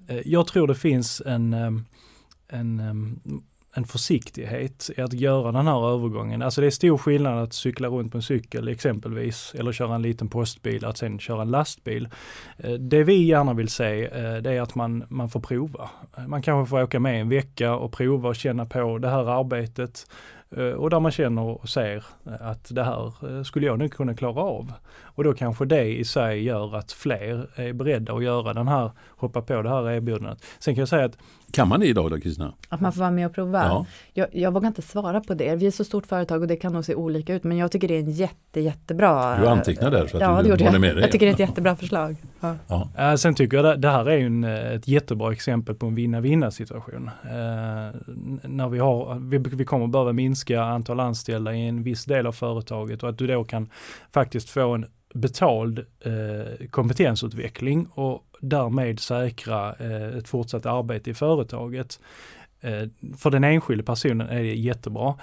[0.06, 1.70] Eh, jag tror det finns en, eh,
[2.48, 2.80] en
[3.74, 6.42] en försiktighet i att göra den här övergången.
[6.42, 10.02] Alltså det är stor skillnad att cykla runt på en cykel exempelvis eller köra en
[10.02, 12.08] liten postbil, att sen köra en lastbil.
[12.56, 15.90] Eh, det vi gärna vill se eh, det är att man, man får prova.
[16.26, 20.06] Man kanske får åka med en vecka och prova och känna på det här arbetet
[20.56, 22.04] eh, och där man känner och ser
[22.40, 24.72] att det här skulle jag nog kunna klara av.
[25.20, 28.90] Och då kanske det i sig gör att fler är beredda att göra den här,
[29.08, 30.44] hoppa på det här erbjudandet.
[30.58, 31.18] Sen kan jag säga att
[31.52, 32.52] kan man det idag då Kristina?
[32.68, 33.64] Att man får vara med och prova?
[33.64, 33.86] Ja.
[34.12, 35.56] Jag, jag vågar inte svara på det.
[35.56, 37.88] Vi är så stort företag och det kan nog se olika ut men jag tycker
[37.88, 39.40] det är en jätte, jättebra...
[39.40, 41.02] Du antecknar där så att ja, du håller med dig.
[41.02, 42.16] Jag tycker det är ett jättebra förslag.
[42.40, 42.56] Ja.
[42.96, 43.16] Ja.
[43.16, 47.10] Sen tycker jag det, det här är en, ett jättebra exempel på en vinna-vinna situation.
[47.24, 47.30] Eh,
[48.42, 52.32] när vi, har, vi, vi kommer behöva minska antal anställda i en viss del av
[52.32, 53.70] företaget och att du då kan
[54.10, 62.00] faktiskt få en betald eh, kompetensutveckling och därmed säkra eh, ett fortsatt arbete i företaget.
[62.60, 65.14] Eh, för den enskilde personen är det jättebra.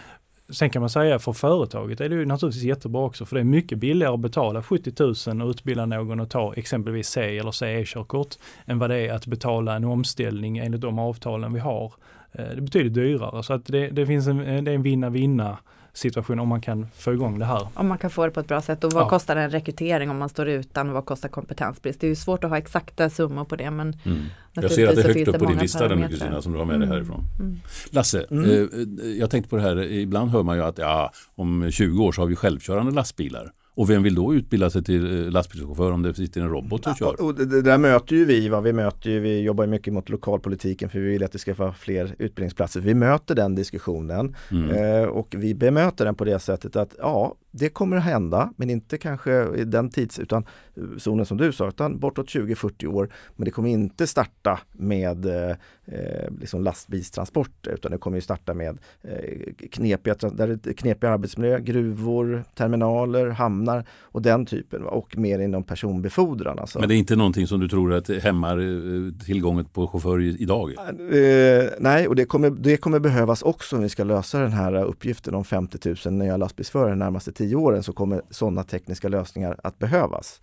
[0.49, 3.43] Sen kan man säga för företaget är det ju naturligtvis jättebra också för det är
[3.43, 4.93] mycket billigare att betala 70
[5.29, 9.27] 000 och utbilda någon och ta exempelvis C eller CE-körkort än vad det är att
[9.27, 11.93] betala en omställning enligt de avtalen vi har.
[12.31, 15.57] Eh, det är betydligt dyrare så att det, det finns en, det är en vinna-vinna
[15.97, 17.67] situation om man kan få igång det här.
[17.73, 19.09] Om man kan få det på ett bra sätt och vad ja.
[19.09, 22.01] kostar en rekrytering om man står utan och vad kostar kompetensbrist?
[22.01, 24.23] Det är ju svårt att ha exakta summor på det men mm.
[24.53, 26.65] Jag ser att det är högt upp på din lista den Kristina som du har
[26.65, 26.89] med dig mm.
[26.89, 27.23] härifrån.
[27.39, 27.59] Mm.
[27.89, 28.45] Lasse, mm.
[28.45, 32.11] Eh, jag tänkte på det här, ibland hör man ju att ja, om 20 år
[32.11, 33.51] så har vi självkörande lastbilar.
[33.77, 36.95] Och vem vill då utbilda sig till eh, lastbilschaufför om det sitter en robot och
[36.97, 37.21] kör?
[37.21, 38.61] Och det där möter ju vi, va?
[38.61, 41.73] vi möter ju, vi jobbar mycket mot lokalpolitiken för vi vill att det ska vara
[41.73, 42.79] fler utbildningsplatser.
[42.79, 44.69] Vi möter den diskussionen mm.
[44.69, 48.69] eh, och vi bemöter den på det sättet att ja, det kommer att hända, men
[48.69, 53.09] inte kanske i den tids, utan eh, zonen som du sa, utan bortåt 20-40 år.
[53.35, 55.55] Men det kommer inte starta med eh,
[55.85, 62.43] eh liksom lastbilstransporter, utan det kommer ju starta med eh, knepiga, där knepiga arbetsmiljö, gruvor,
[62.55, 64.83] terminaler, hamnar och den typen.
[64.83, 66.59] Och mer inom personbefordran.
[66.59, 66.79] Alltså.
[66.79, 70.71] Men det är inte någonting som du tror att hämmar eh, tillgången på chaufför idag?
[70.71, 74.83] Eh, nej, och det kommer, det kommer behövas också om vi ska lösa den här
[74.83, 79.79] uppgiften om 50 000 nya lastbilsförare närmaste tio åren så kommer sådana tekniska lösningar att
[79.79, 80.41] behövas.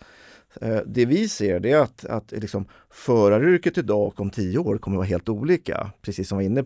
[0.60, 4.78] Eh, det vi ser det är att, att liksom föraryrket idag och om tio år
[4.78, 5.90] kommer vara helt olika.
[6.02, 6.64] Precis som vi var inne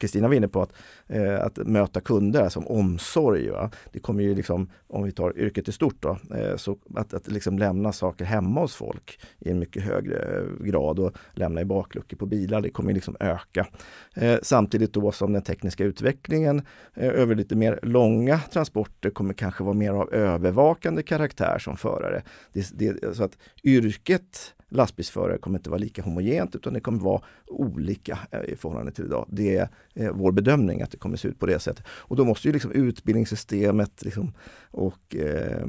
[0.00, 0.72] Kristina var inne på att,
[1.06, 3.50] eh, att möta kunder som omsorg.
[3.50, 3.70] Va?
[3.92, 7.28] Det kommer ju liksom, om vi tar yrket i stort då, eh, så att, att
[7.28, 11.64] liksom lämna saker hemma hos folk i en mycket högre eh, grad och lämna i
[11.64, 13.66] bakluckor på bilar, det kommer liksom öka.
[14.14, 16.62] Eh, samtidigt då som den tekniska utvecklingen
[16.94, 22.22] eh, över lite mer långa transporter kommer kanske vara mer av övervakande karaktär som förare.
[22.52, 27.22] Det, det, så att yrket lastbilsförare kommer inte vara lika homogent utan det kommer vara
[27.46, 29.26] olika eh, i förhållande till idag.
[29.30, 31.86] Det är eh, vår bedömning att det kommer se ut på det sättet.
[31.88, 34.32] Och då måste ju liksom utbildningssystemet liksom,
[34.70, 35.66] och eh,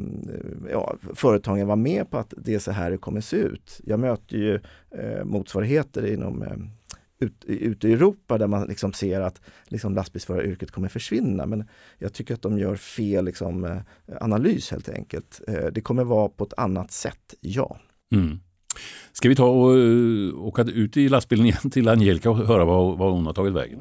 [0.71, 3.81] ja, företagen vara med på att det är så här det kommer se ut.
[3.83, 4.59] Jag möter ju
[4.91, 6.57] eh, motsvarigheter inom eh,
[7.45, 11.45] ute i Europa där man liksom ser att liksom lastbilsföraryrket kommer försvinna.
[11.45, 13.81] Men jag tycker att de gör fel liksom, eh,
[14.21, 15.41] analys helt enkelt.
[15.71, 17.77] Det kommer vara på ett annat sätt, ja.
[18.13, 18.39] Mm.
[19.13, 22.97] Ska vi ta och uh, åka ut i lastbilen igen till Angelica och höra vad,
[22.97, 23.79] vad hon har tagit vägen?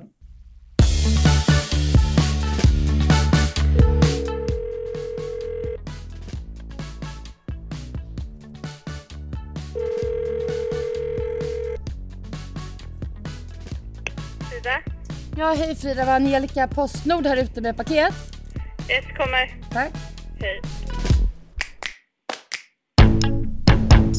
[14.50, 14.82] Frida?
[15.36, 18.14] Ja, hej Frida, var Angelica Postnord här ute med paket.
[18.88, 19.70] Ett kommer.
[19.72, 19.92] Tack.
[20.40, 20.60] Hej.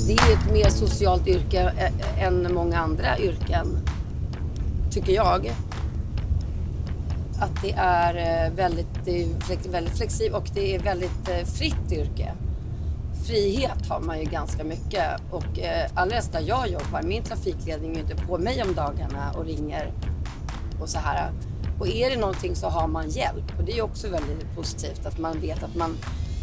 [0.07, 3.67] Det är ett mer socialt yrke eh, eh, än många andra yrken,
[4.91, 5.51] tycker jag.
[7.39, 12.33] Att det är eh, väldigt, det är väldigt flexibelt och det är väldigt fritt yrke.
[13.27, 15.59] Frihet har man ju ganska mycket och
[15.93, 19.91] alldeles där jag jobbar, min trafikledning är inte på mig om dagarna och ringer
[20.81, 21.31] och så här.
[21.79, 25.19] Och är det någonting så har man hjälp och det är också väldigt positivt att
[25.19, 25.97] man vet att man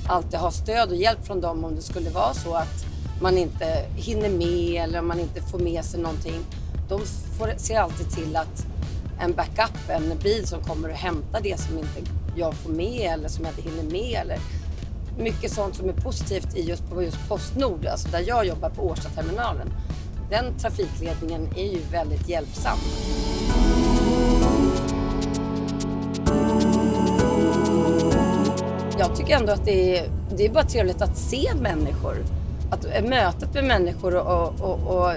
[0.08, 2.86] alltid har stöd och hjälp från dem om det skulle vara så att
[3.20, 6.40] man inte hinner med eller om man inte får med sig någonting.
[6.88, 7.00] De
[7.38, 8.66] får, ser alltid till att
[9.20, 13.28] en backup, en bil som kommer och hämtar det som inte jag får med eller
[13.28, 14.20] som jag inte hinner med.
[14.20, 14.38] Eller
[15.18, 18.82] mycket sånt som är positivt i just, på just Postnord, alltså där jag jobbar på
[18.82, 19.68] Årstaterminalen.
[20.30, 22.78] Den trafikledningen är ju väldigt hjälpsam.
[28.98, 32.37] Jag tycker ändå att det är, det är bara trevligt att se människor.
[32.70, 35.12] Att mötet med människor och, och, och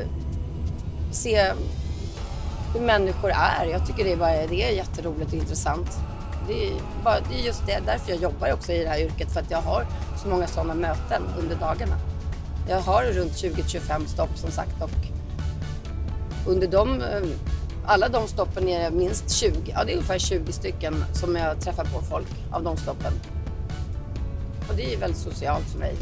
[1.12, 1.52] se
[2.74, 3.66] hur människor är.
[3.66, 6.00] Jag tycker det är, bara, det är jätteroligt och intressant.
[6.48, 9.32] Det är, bara, det är just det, därför jag jobbar också i det här yrket,
[9.32, 9.86] för att jag har
[10.24, 11.96] så många sådana möten under dagarna.
[12.70, 14.90] Jag har runt 20-25 stopp som sagt och
[16.48, 17.04] under de,
[17.86, 21.62] alla de stoppen är det minst 20, ja det är ungefär 20 stycken som jag
[21.62, 23.14] träffar på folk av de stoppen.
[24.70, 25.96] Och det är väldigt socialt för mig.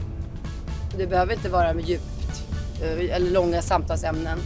[0.99, 2.43] Det behöver inte vara med djupt
[2.81, 4.39] eh, eller långa samtalsämnen.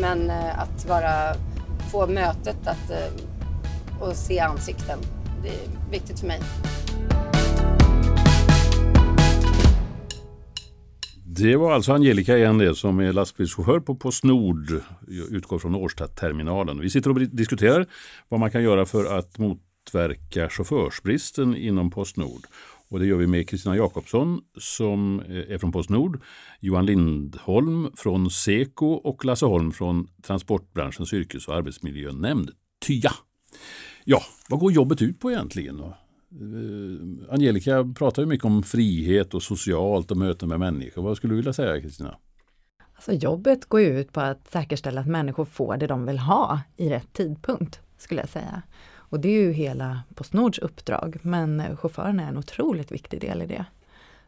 [0.00, 1.34] Men eh, att bara
[1.92, 4.98] få mötet att, eh, och se ansikten,
[5.42, 6.40] det är viktigt för mig.
[11.24, 14.82] Det var alltså Angelica igen det som är lastbilschaufför på Postnord,
[15.30, 16.80] utgår från Årstaterminalen.
[16.80, 17.86] Vi sitter och diskuterar
[18.28, 22.46] vad man kan göra för att motverka chaufförsbristen inom Postnord.
[22.88, 26.22] Och det gör vi med Kristina Jakobsson som eh, är från Postnord,
[26.60, 32.50] Johan Lindholm från Seko och Lasse Holm från Transportbranschens yrkes och arbetsmiljönämnd,
[32.86, 33.12] TYA.
[34.04, 35.80] Ja, vad går jobbet ut på egentligen?
[35.80, 41.02] Eh, Angelica pratar ju mycket om frihet och socialt och möten med människor.
[41.02, 42.18] Vad skulle du vilja säga Kristina?
[42.94, 46.88] Alltså jobbet går ut på att säkerställa att människor får det de vill ha i
[46.88, 48.62] rätt tidpunkt, skulle jag säga.
[49.08, 53.46] Och det är ju hela Postnords uppdrag, men chaufförerna är en otroligt viktig del i
[53.46, 53.64] det.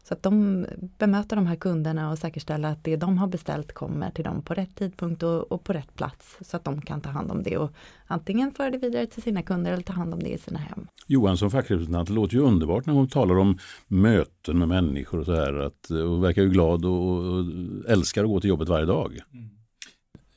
[0.03, 0.67] Så att de
[0.99, 4.55] bemöter de här kunderna och säkerställer att det de har beställt kommer till dem på
[4.55, 6.39] rätt tidpunkt och, och, på rätt plats.
[6.41, 7.73] Så att de kan ta hand om det och
[8.07, 10.87] antingen föra det vidare till sina kunder eller ta hand om det i sina hem.
[11.07, 15.27] Johan som fackrepresentant, det låter ju underbart när hon talar om möten med människor och
[15.27, 15.55] så här.
[15.55, 17.45] Att, och verkar ju glad och, och
[17.89, 19.19] älskar att gå till jobbet varje dag.
[19.33, 19.60] Mm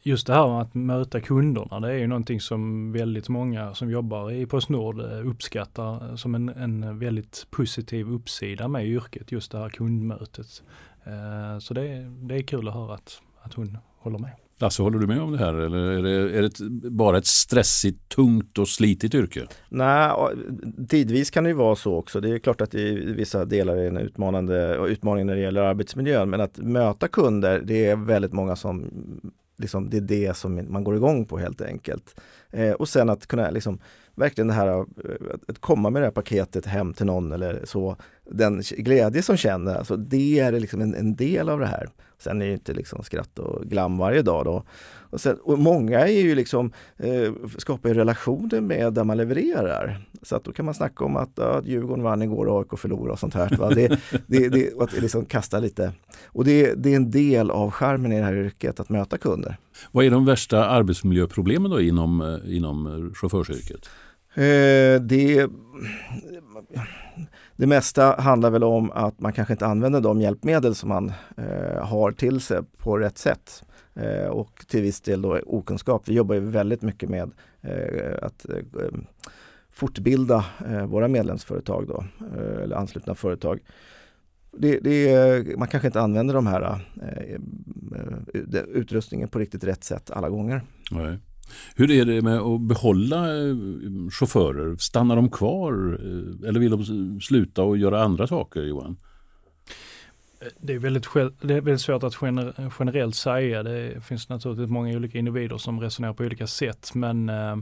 [0.03, 3.91] just det här med att möta kunderna, det är ju någonting som väldigt många som
[3.91, 9.57] jobbar i Postnord eh, uppskattar som en, en väldigt positiv uppsida med yrket, just det
[9.57, 10.63] här kundmötet.
[11.03, 14.31] Eh, så det, det är kul att höra att, att hon håller med.
[14.57, 18.09] Lasse, håller du med om det här eller är det, är det bara ett stressigt,
[18.09, 19.47] tungt och slitigt yrke?
[19.69, 20.11] Nej,
[20.89, 22.21] tidvis kan det ju vara så också.
[22.21, 26.29] Det är klart att i vissa delar är en utmanande utmaning när det gäller arbetsmiljön.
[26.29, 28.91] Men att möta kunder, det är väldigt många som
[29.57, 32.19] liksom, det är det som man går igång på helt enkelt.
[32.51, 33.79] Eh, och sen att kunna liksom,
[34.15, 34.85] verkligen det här eh,
[35.47, 37.97] att komma med det här paketet hem till någon eller så.
[38.31, 41.89] Den glädje som känner, alltså det är liksom en, en del av det här.
[42.23, 44.63] Sen är det inte liksom skratt och glam varje dag då.
[45.09, 50.05] Och, sen, och många är ju liksom, eh, skapar ju relationer med där man levererar.
[50.21, 53.11] Så att då kan man snacka om att ja, Djurgården vann igår och AIK förlorade
[53.11, 53.57] och sånt här.
[53.57, 53.69] Va?
[53.69, 55.91] Det, det, det, att liksom kasta lite.
[56.25, 59.57] Och det, det är en del av charmen i det här yrket, att möta kunder.
[59.91, 63.89] Vad är de värsta arbetsmiljöproblemen då inom, eh, inom chaufförsyrket?
[64.35, 65.49] Eh, det,
[67.55, 71.85] det mesta handlar väl om att man kanske inte använder de hjälpmedel som man eh,
[71.85, 73.63] har till sig på rätt sätt.
[73.95, 76.07] Eh, och till viss del då okunskap.
[76.07, 78.99] Vi jobbar ju väldigt mycket med eh, att eh,
[79.71, 82.03] fortbilda eh, våra medlemsföretag då,
[82.37, 83.59] eh, eller anslutna företag.
[84.51, 87.35] Det, det, man kanske inte använder de här eh,
[88.53, 90.61] eh, utrustningen på riktigt rätt sätt alla gånger.
[90.91, 91.17] Nej.
[91.75, 93.55] Hur är det med att behålla eh,
[94.11, 94.75] chaufförer?
[94.75, 98.97] Stannar de kvar eh, eller vill de sluta och göra andra saker Johan?
[100.41, 101.07] Eh, det är, väldigt,
[101.41, 102.15] det är väldigt svårt att
[102.79, 103.63] generellt säga.
[103.63, 107.57] Det finns naturligtvis många olika individer som resonerar på olika sätt men Eh,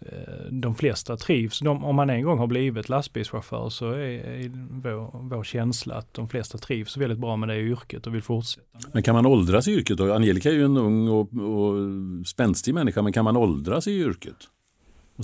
[0.00, 1.60] Eh, de flesta trivs.
[1.60, 4.50] De, om man en gång har blivit lastbilschaufför så är, är
[4.82, 8.78] vår, vår, känsla att de flesta trivs väldigt bra med det yrket och vill fortsätta.
[8.92, 10.00] Men kan man åldras i yrket?
[10.00, 11.74] Angelica är ju en ung och, och
[12.26, 14.36] spänstig människa, men kan man åldras i yrket?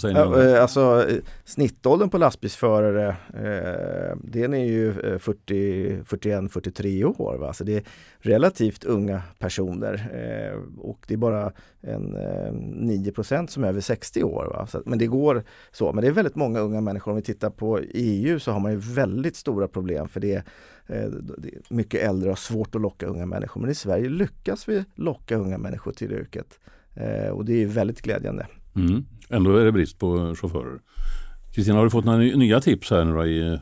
[0.03, 1.07] Ja, eh, alltså
[1.45, 7.39] snittåldern på lastbilsförare eh, den är ju 41-43 eh, år.
[7.39, 7.53] Va?
[7.53, 7.83] Så det är
[8.19, 14.23] relativt unga personer eh, och det är bara en, eh, 9% som är över 60
[14.23, 14.47] år.
[14.47, 14.67] Va?
[14.67, 15.93] Så, men det går så.
[15.93, 17.11] Men det är väldigt många unga människor.
[17.11, 20.37] Om vi tittar på EU så har man ju väldigt stora problem för det
[20.87, 21.07] eh,
[21.39, 23.61] det är mycket äldre och svårt att locka unga människor.
[23.61, 26.59] Men i Sverige lyckas vi locka unga människor till yrket
[26.95, 28.47] eh, och det är väldigt glädjande.
[28.77, 29.05] Mm.
[29.29, 30.81] Ändå är det brist på chaufförer.
[31.55, 33.59] Kristina, har du fått några nya tips här nu i,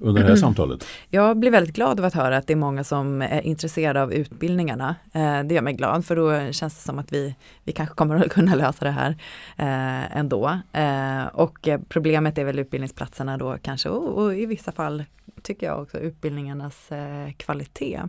[0.00, 0.86] under det här samtalet?
[1.08, 4.12] Jag blir väldigt glad av att höra att det är många som är intresserade av
[4.12, 4.96] utbildningarna.
[5.14, 8.24] Eh, det gör mig glad för då känns det som att vi, vi kanske kommer
[8.24, 9.10] att kunna lösa det här
[9.56, 10.60] eh, ändå.
[10.72, 15.04] Eh, och problemet är väl utbildningsplatserna då kanske och, och i vissa fall
[15.42, 16.90] tycker jag också utbildningarnas
[17.36, 18.00] kvalitet.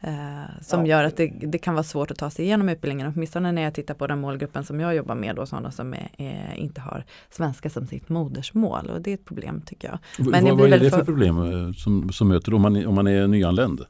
[0.00, 3.52] Eh, som gör att det, det, kan vara svårt att ta sig igenom utbildningen, åtminstone
[3.52, 6.54] när jag tittar på den målgruppen som jag jobbar med, då, sådana som är, är,
[6.54, 9.98] inte har svenska som sitt modersmål och det är ett problem tycker jag.
[10.30, 12.94] Men vad, vad är det för, för problem eh, som, som möter om man, om
[12.94, 13.84] man är nyanländ?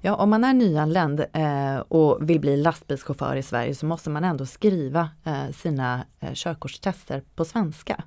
[0.00, 4.24] Ja, om man är nyanländ eh, och vill bli lastbilschaufför i Sverige så måste man
[4.24, 8.04] ändå skriva eh, sina eh, körkortstester på svenska.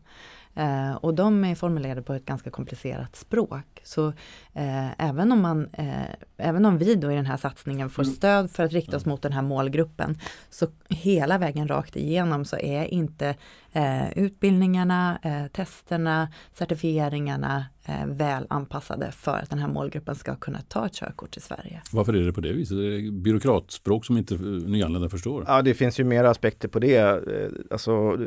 [0.57, 3.81] Eh, och de är formulerade på ett ganska komplicerat språk.
[3.83, 4.07] Så
[4.53, 8.15] eh, även, om man, eh, även om vi då i den här satsningen får mm.
[8.15, 12.57] stöd för att rikta oss mot den här målgruppen, så hela vägen rakt igenom så
[12.57, 13.35] är inte
[13.71, 17.65] eh, utbildningarna, eh, testerna, certifieringarna
[18.07, 21.81] väl anpassade för att den här målgruppen ska kunna ta ett körkort i Sverige.
[21.91, 22.77] Varför är det på det viset?
[22.77, 25.43] Det är byråkratspråk som inte nyanlända förstår?
[25.47, 26.97] Ja, det finns ju mera aspekter på det.
[26.97, 28.17] Eh, alltså,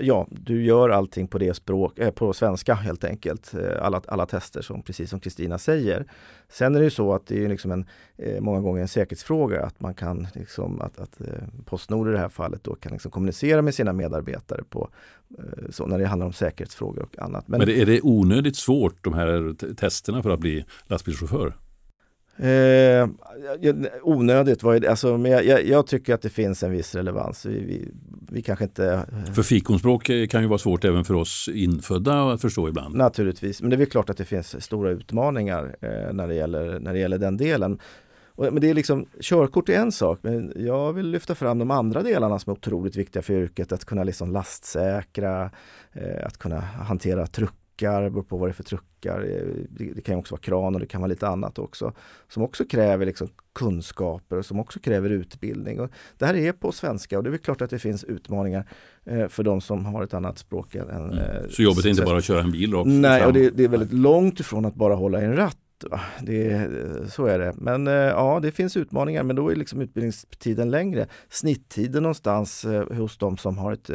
[0.00, 3.54] ja, du gör allting på det språk, eh, på svenska helt enkelt.
[3.54, 6.04] Eh, alla, alla tester som precis som Kristina säger.
[6.48, 7.86] Sen är det ju så att det är liksom en,
[8.40, 11.18] många gånger en säkerhetsfråga att man kan, liksom, att, att
[11.64, 14.90] Postnord i det här fallet då kan liksom kommunicera med sina medarbetare på,
[15.70, 17.48] så när det handlar om säkerhetsfrågor och annat.
[17.48, 21.54] Men, Men är det onödigt svårt de här testerna för att bli lastbilschaufför?
[22.42, 23.08] Eh,
[24.02, 27.46] onödigt, var det, alltså, men jag, jag, jag, tycker att det finns en viss relevans.
[27.46, 27.88] Vi, vi,
[28.32, 29.04] vi kanske inte...
[29.26, 32.94] Eh, för fikonspråk kan ju vara svårt även för oss infödda att förstå ibland.
[32.94, 36.92] Naturligtvis, men det är klart att det finns stora utmaningar eh, när, det gäller, när
[36.92, 37.78] det gäller den delen.
[38.40, 41.70] Och, men det är liksom, körkort är en sak, men jag vill lyfta fram de
[41.70, 43.72] andra delarna som är otroligt viktiga för yrket.
[43.72, 45.50] Att kunna liksom lastsäkra,
[45.92, 49.20] eh, att kunna hantera truck truckar, beror på vad det är för truckar.
[49.20, 51.92] Eh, det, det kan också vara kran och det kan vara lite annat också.
[52.28, 55.80] Som också kräver liksom kunskaper och som också kräver utbildning.
[55.80, 58.64] Och det här är på svenska och det är klart att det finns utmaningar
[59.04, 60.74] eh, för de som har ett annat språk.
[60.74, 61.18] Än, mm.
[61.18, 63.64] Eh, så jobbet är inte bara att köra en bil rakt Nej, och det, det,
[63.64, 65.56] är väldigt långt ifrån att bara hålla i en ratt.
[66.20, 66.70] Det,
[67.12, 67.54] så är det.
[67.56, 71.06] Men ja, det finns utmaningar men då är liksom utbildningstiden längre.
[71.28, 73.90] Snitttiden någonstans hos de som har ett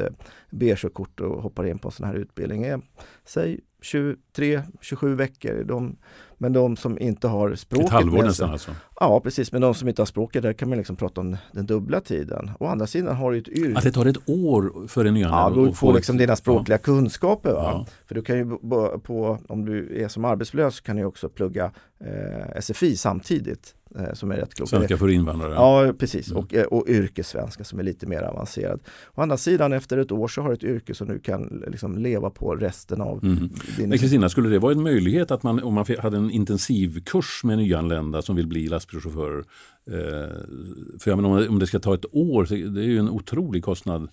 [0.49, 2.81] B-körkort och hoppar in på en sån här utbildning är,
[3.25, 5.63] säg 23-27 veckor.
[5.63, 5.97] De,
[6.37, 8.71] men de som inte har språket Ett halvår nästan alltså?
[8.99, 11.65] Ja precis, men de som inte har språket där kan man liksom prata om den
[11.65, 12.51] dubbla tiden.
[12.59, 13.77] Å andra sidan har du ett yrke.
[13.77, 16.83] Att det tar ett år för en nyanländ ja, att få liksom dina språkliga ja.
[16.83, 17.49] kunskaper.
[17.49, 17.85] Ja.
[18.07, 18.57] För du kan ju
[18.99, 23.75] på, om du är som arbetslös kan du också plugga eh, SFI samtidigt.
[23.99, 24.69] Eh, som är rätt klokt.
[24.69, 25.53] Svenska för invandrare?
[25.53, 26.43] Ja precis mm.
[26.43, 28.79] och, eh, och yrkessvenska som är lite mer avancerad.
[29.13, 31.97] Å andra sidan efter ett år så har du ett yrke som du kan liksom
[31.97, 33.49] leva på resten av mm.
[33.77, 33.89] din...
[33.89, 37.57] Men Kristina, skulle det vara en möjlighet att man om man hade en intensivkurs med
[37.57, 39.45] nyanlända som vill bli lastbilschaufförer?
[39.87, 43.63] Eh, för jag menar, om det ska ta ett år, det är ju en otrolig
[43.63, 44.09] kostnad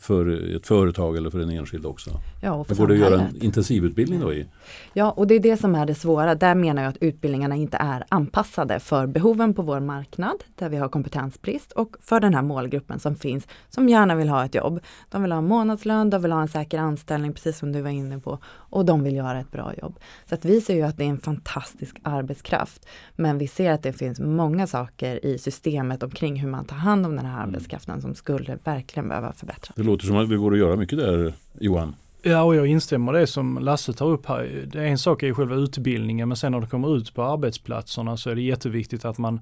[0.00, 2.10] för ett företag eller för en enskild också.
[2.42, 4.46] Ja, och för går det att göra en intensivutbildning då i?
[4.92, 6.34] Ja, och det är det som är det svåra.
[6.34, 10.76] Där menar jag att utbildningarna inte är anpassade för behoven på vår marknad, där vi
[10.76, 14.80] har kompetensbrist och för den här målgruppen som finns, som gärna vill ha ett jobb.
[15.08, 17.90] De vill ha en månadslön, de vill ha en säker anställning, precis som du var
[17.90, 19.98] inne på, och de vill göra ett bra jobb.
[20.28, 22.86] Så att vi ser ju att det är en fantastisk arbetskraft,
[23.16, 27.06] men vi ser att det finns många saker i systemet omkring hur man tar hand
[27.06, 27.48] om den här mm.
[27.48, 29.53] arbetskraften som skulle verkligen behöva förbättras.
[29.76, 31.94] Det låter som att det går att göra mycket där, Johan.
[32.22, 34.64] Ja, och jag instämmer det som Lasse tar upp här.
[34.66, 37.22] Det är en sak är ju själva utbildningen, men sen när det kommer ut på
[37.22, 39.40] arbetsplatserna så är det jätteviktigt att man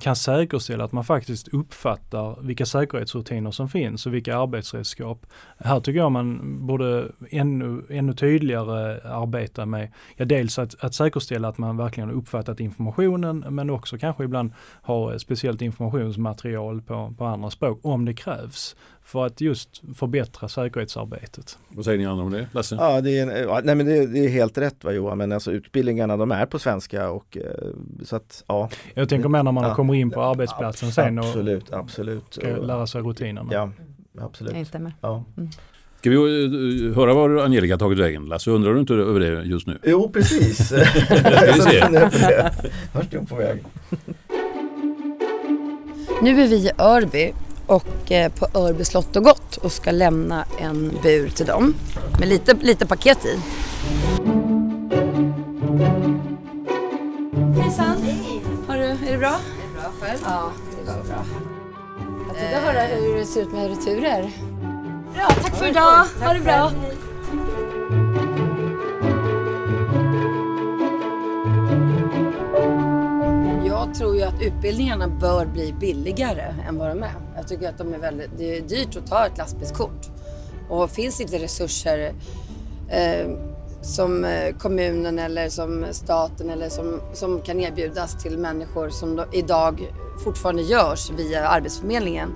[0.00, 5.26] kan säkerställa att man faktiskt uppfattar vilka säkerhetsrutiner som finns och vilka arbetsredskap.
[5.58, 11.48] Här tycker jag man borde ännu, ännu tydligare arbeta med, ja dels att, att säkerställa
[11.48, 14.52] att man verkligen har uppfattat informationen, men också kanske ibland
[14.82, 21.58] ha speciellt informationsmaterial på, på andra språk om det krävs för att just förbättra säkerhetsarbetet.
[21.68, 22.46] Vad säger ni andra om det?
[22.52, 22.74] Lasse?
[22.74, 26.16] Ja, det är, nej, men det, det är helt rätt va, Johan, men alltså utbildningarna
[26.16, 27.44] de är på svenska och eh,
[28.04, 28.68] så att ja.
[28.94, 32.34] Jag tänker mer när man ja, kommer in på arbetsplatsen absolut, sen och absolut, absolut.
[32.34, 33.48] ska lära sig rutinerna.
[33.52, 33.70] Ja,
[34.20, 34.52] absolut.
[34.52, 34.92] Jag instämmer.
[35.00, 35.24] Ja.
[35.36, 35.50] Mm.
[35.98, 38.24] Ska vi uh, höra var Angelica tagit vägen?
[38.24, 39.78] Lasse, undrar du inte över det just nu?
[39.82, 40.72] Jo, precis.
[42.92, 43.64] Vart är hon på väg?
[46.22, 47.32] Nu är vi i Örby
[47.66, 51.74] och eh, på Örby slott och gott och ska lämna en bur till dem
[52.18, 53.38] med lite, lite paket i.
[57.60, 57.96] Hejsan!
[58.92, 59.40] Är det bra?
[59.40, 60.18] Det är bra själv.
[60.24, 61.24] Ja, det går bra.
[62.28, 62.62] Jag tänkte eh.
[62.62, 64.30] höra hur det ser ut med returer.
[65.14, 66.04] Bra, tack för idag!
[66.20, 66.72] Ha det bra!
[73.66, 77.12] jag tror ju att utbildningarna bör bli billigare än vad de är.
[77.36, 80.10] Jag tycker att de är väldigt, det är dyrt att ta ett lastbilskort.
[80.68, 82.12] Och finns inte resurser
[82.88, 83.26] eh,
[83.82, 89.92] som eh, kommunen eller som staten eller som, som kan erbjudas till människor som idag
[90.24, 92.32] fortfarande görs via Arbetsförmedlingen.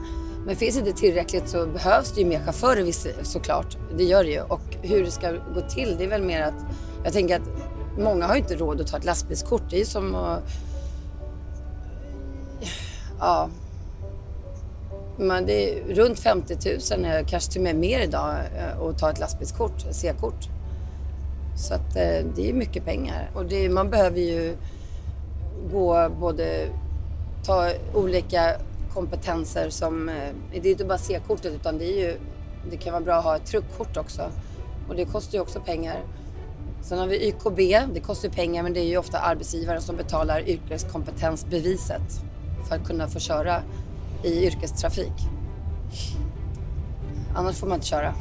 [0.46, 2.92] Men finns inte tillräckligt så behövs det ju mer chaufförer
[3.22, 3.76] såklart.
[3.96, 4.40] Det gör det ju.
[4.40, 6.64] Och hur det ska gå till det är väl mer att
[7.04, 7.48] jag tänker att
[7.98, 9.62] många har ju inte råd att ta ett lastbilskort.
[9.70, 10.42] Det är ju som att...
[13.20, 13.48] Ja.
[15.18, 16.56] Men det är runt 50
[16.96, 20.48] 000, eh, kanske till och med mer idag, eh, att ta ett lastbilskort, C-kort.
[21.56, 23.30] Så att eh, det är mycket pengar.
[23.34, 24.56] Och det, man behöver ju
[25.72, 26.68] gå både,
[27.44, 28.56] ta olika
[28.94, 30.14] kompetenser som, eh,
[30.52, 32.16] det är inte bara C-kortet utan det är ju,
[32.70, 34.30] det kan vara bra att ha ett truckkort också.
[34.88, 36.00] Och det kostar ju också pengar.
[36.82, 39.96] Sen har vi YKB, det kostar ju pengar men det är ju ofta arbetsgivaren som
[39.96, 42.20] betalar yrkeskompetensbeviset
[42.68, 43.62] för att kunna få köra
[44.22, 45.12] i yrkestrafik.
[47.34, 48.14] Annars får man inte köra.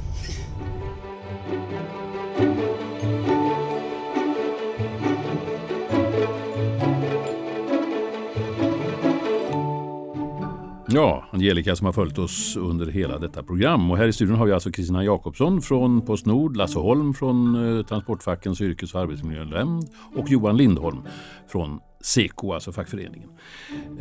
[10.96, 13.92] Ja, Angelica som har följt oss under hela detta program.
[13.92, 17.86] Och här i studion har vi alltså Kristina Jakobsson från Postnord, Lasse Holm från eh,
[17.86, 20.98] Transportfackens yrkes och arbetsmiljönämnd och Johan Lindholm
[21.48, 23.30] från Seko, alltså fackföreningen.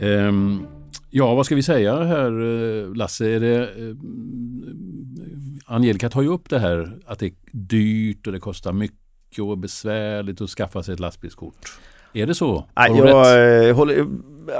[0.00, 0.66] Ehm,
[1.10, 3.26] ja, vad ska vi säga här eh, Lasse?
[3.26, 3.96] Är det, eh,
[5.66, 9.58] Angelica tar ju upp det här att det är dyrt och det kostar mycket och
[9.58, 11.78] besvärligt att skaffa sig ett lastbilskort.
[12.12, 12.64] Är det så?
[12.76, 14.06] Nej, jag eh, håller,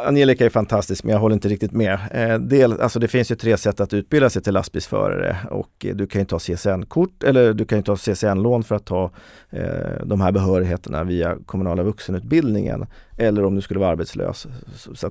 [0.07, 1.99] Angelica är fantastisk men jag håller inte riktigt med.
[2.11, 6.07] Eh, del, alltså det finns ju tre sätt att utbilda sig till lastbilsförare och du
[6.07, 9.11] kan ju ta CSN-kort eller du kan ju ta CSN-lån för att ta
[9.51, 14.47] eh, de här behörigheterna via kommunala vuxenutbildningen eller om du skulle vara arbetslös.
[14.77, 15.11] Så, så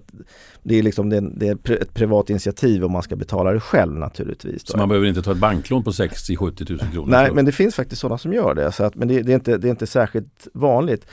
[0.63, 3.93] det är liksom det det är ett privat initiativ om man ska betala det själv
[3.93, 4.67] naturligtvis.
[4.67, 7.07] Så man behöver inte ta ett banklån på 60-70 000 kronor?
[7.07, 8.71] Nej, men det finns faktiskt sådana som gör det.
[8.71, 11.05] Så att, men det, det, är inte, det är inte särskilt vanligt.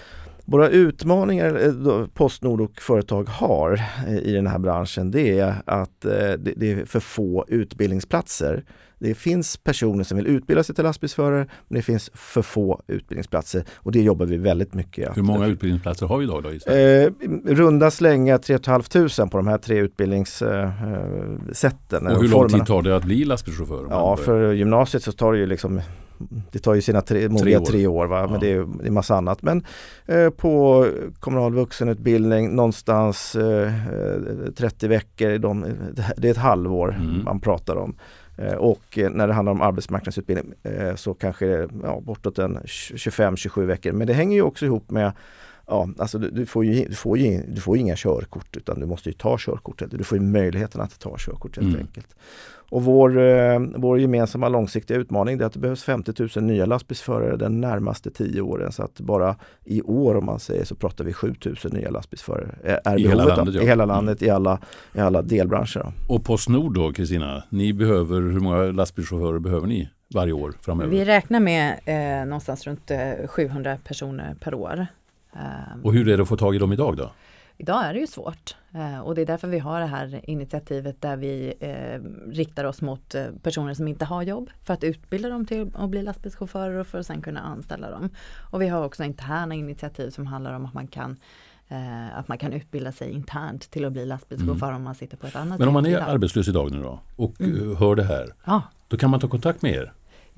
[0.50, 6.04] Våra utmaningar eh, Postnord och företag har eh, i den här branschen det är att
[6.04, 8.64] eh, det är för få utbildningsplatser.
[9.00, 13.64] Det finns personer som vill utbilda sig till lastbilsförare men det finns för få utbildningsplatser
[13.76, 16.42] och det jobbar vi väldigt mycket Hur många utbildningsplatser har vi idag?
[16.42, 17.10] Då eh,
[17.46, 22.06] runda slänga 3 500 på de här tre utbildningssätten.
[22.06, 23.86] och hur lång tid tar det att bli lastbilschaufför?
[23.90, 25.80] Ja, för gymnasiet så tar det ju liksom
[26.52, 28.28] det tar ju sina tre, tre år, tre år va?
[28.30, 29.42] men det är, det är massa annat.
[29.42, 29.64] Men
[30.06, 30.86] eh, på
[31.20, 33.72] kommunal vuxenutbildning någonstans eh,
[34.56, 35.66] 30 veckor, de,
[36.16, 37.24] det är ett halvår mm.
[37.24, 37.96] man pratar om.
[38.40, 42.58] Eh, och när det handlar om arbetsmarknadsutbildning eh, så kanske det är ja, bortåt en
[42.58, 43.92] 25-27 veckor.
[43.92, 45.12] Men det hänger ju också ihop med
[45.66, 48.86] Ja, alltså du, du, får ju, du, får ju, du får inga körkort utan du
[48.86, 49.82] måste ju ta körkort.
[49.90, 51.80] Du får ju möjligheten att ta körkort helt mm.
[51.80, 52.16] enkelt.
[52.70, 57.36] Och vår, eh, vår gemensamma långsiktiga utmaning är att det behövs 50 000 nya lastbilsförare
[57.36, 58.72] den närmaste tio åren.
[58.72, 62.80] Så att bara i år om man säger så pratar vi 7 000 nya lastbilsförare.
[62.84, 63.62] Är I, hela landet, ja.
[63.62, 64.28] I hela landet, mm.
[64.28, 64.58] i, alla,
[64.94, 65.80] i alla delbranscher.
[65.80, 66.14] Då.
[66.14, 70.90] Och Postnord då Kristina, ni behöver, hur många lastbilschaufförer behöver ni varje år framöver?
[70.90, 74.86] Vi räknar med eh, någonstans runt eh, 700 personer per år.
[75.82, 77.10] Och hur är det att få tag i dem idag då?
[77.56, 78.59] Idag är det ju svårt eh,
[79.04, 83.14] och det är därför vi har det här initiativet där vi eh, riktar oss mot
[83.14, 86.86] eh, personer som inte har jobb för att utbilda dem till att bli lastbilschaufförer och
[86.86, 88.10] för att sen kunna anställa dem.
[88.50, 91.16] Och vi har också interna initiativ som handlar om att man kan
[91.68, 94.76] eh, att man kan utbilda sig internt till att bli lastbilschaufför mm.
[94.76, 97.40] om man sitter på ett annat Men om man är arbetslös idag nu då och
[97.40, 97.76] mm.
[97.76, 98.62] hör det här, ja.
[98.88, 99.92] då kan man ta kontakt med er?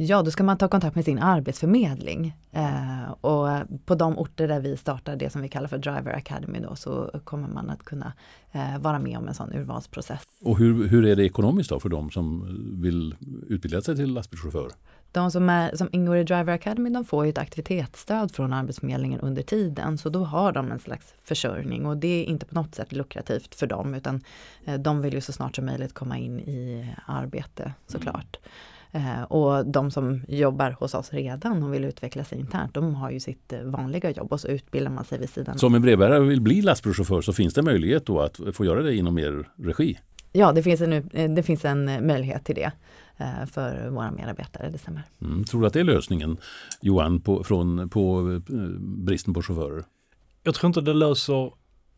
[0.09, 2.37] Ja, då ska man ta kontakt med sin arbetsförmedling.
[2.53, 3.49] Eh, och
[3.85, 7.21] på de orter där vi startar det som vi kallar för Driver Academy då, så
[7.25, 8.13] kommer man att kunna
[8.53, 10.25] eh, vara med om en sån urvalsprocess.
[10.41, 12.47] Och hur, hur är det ekonomiskt då för de som
[12.83, 13.15] vill
[13.49, 14.71] utbilda sig till lastbilschaufför?
[15.13, 19.21] De som, är, som ingår i Driver Academy de får ju ett aktivitetsstöd från Arbetsförmedlingen
[19.21, 22.75] under tiden så då har de en slags försörjning och det är inte på något
[22.75, 24.21] sätt lukrativt för dem utan
[24.65, 28.37] eh, de vill ju så snart som möjligt komma in i arbete såklart.
[28.43, 28.53] Mm.
[28.95, 33.11] Eh, och de som jobbar hos oss redan och vill utveckla sig internt, de har
[33.11, 35.83] ju sitt eh, vanliga jobb och så utbildar man sig vid sidan Så om en
[35.83, 39.49] brevbärare vill bli lastbilschaufför så finns det möjlighet då att få göra det inom er
[39.57, 39.99] regi?
[40.33, 42.73] Ja, det finns en, eh, det finns en möjlighet till det
[43.53, 45.03] för våra medarbetare, det stämmer.
[45.21, 46.37] Mm, tror du att det är lösningen,
[46.81, 48.41] Johan, på, från, på
[48.81, 49.85] bristen på chaufförer?
[50.43, 51.51] Jag tror inte det löser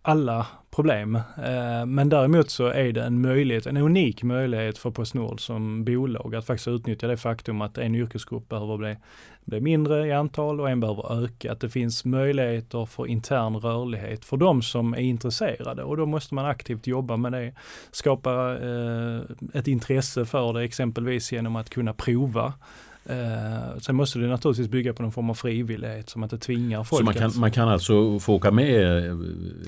[0.07, 1.15] alla problem.
[1.17, 6.35] Eh, men däremot så är det en möjlighet, en unik möjlighet för Postnord som bolag
[6.35, 8.97] att faktiskt utnyttja det faktum att en yrkesgrupp behöver bli,
[9.45, 11.53] bli mindre i antal och en behöver öka.
[11.53, 16.35] Att det finns möjligheter för intern rörlighet för de som är intresserade och då måste
[16.35, 17.53] man aktivt jobba med det.
[17.91, 19.21] Skapa eh,
[19.55, 22.53] ett intresse för det exempelvis genom att kunna prova
[23.07, 27.01] Eh, sen måste det naturligtvis bygga på någon form av frivillighet man inte tvingar folk.
[27.01, 29.05] Så man kan, man kan alltså få åka med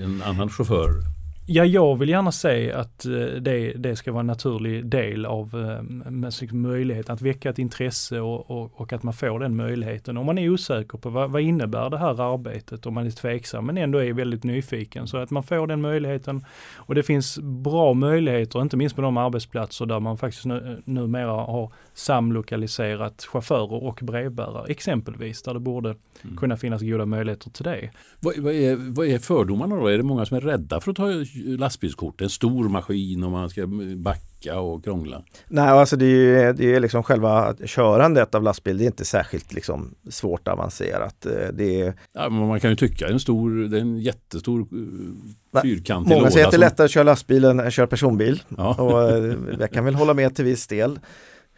[0.03, 1.16] en annan chaufför?
[1.49, 5.55] Ja, jag vill gärna säga att eh, det, det ska vara en naturlig del av
[5.55, 10.17] eh, möjligheten att väcka ett intresse och, och, och, att man får den möjligheten.
[10.17, 13.67] Om man är osäker på vad, vad innebär det här arbetet, om man är tveksam
[13.67, 15.07] men ändå är väldigt nyfiken.
[15.07, 16.45] Så att man får den möjligheten.
[16.77, 21.33] Och det finns bra möjligheter, inte minst på de arbetsplatser där man faktiskt nu, numera
[21.33, 25.89] har samlokaliserat chaufförer och brevbärare exempelvis, där det borde
[26.25, 26.37] mm.
[26.37, 27.91] kunna finnas goda möjligheter till det.
[28.21, 29.87] Vad, vad, är, vad är fördomarna då?
[29.87, 31.11] Är det många som är rädda för att ta
[31.59, 32.21] lastbilskort?
[32.21, 33.67] En stor maskin och man ska
[33.97, 35.23] backa och krångla?
[35.49, 39.53] Nej, alltså det är, det är liksom själva körandet av lastbil, det är inte särskilt
[39.53, 41.27] liksom svårt avancerat.
[41.27, 41.95] Eh, det är...
[42.13, 46.47] ja, man kan ju tycka en stor, det är en jättestor eh, fyrkantig Många säger
[46.47, 48.43] att det är lättare att köra lastbil än att köra personbil.
[48.57, 48.75] Ja.
[48.75, 50.99] Och eh, jag kan väl hålla med till viss del.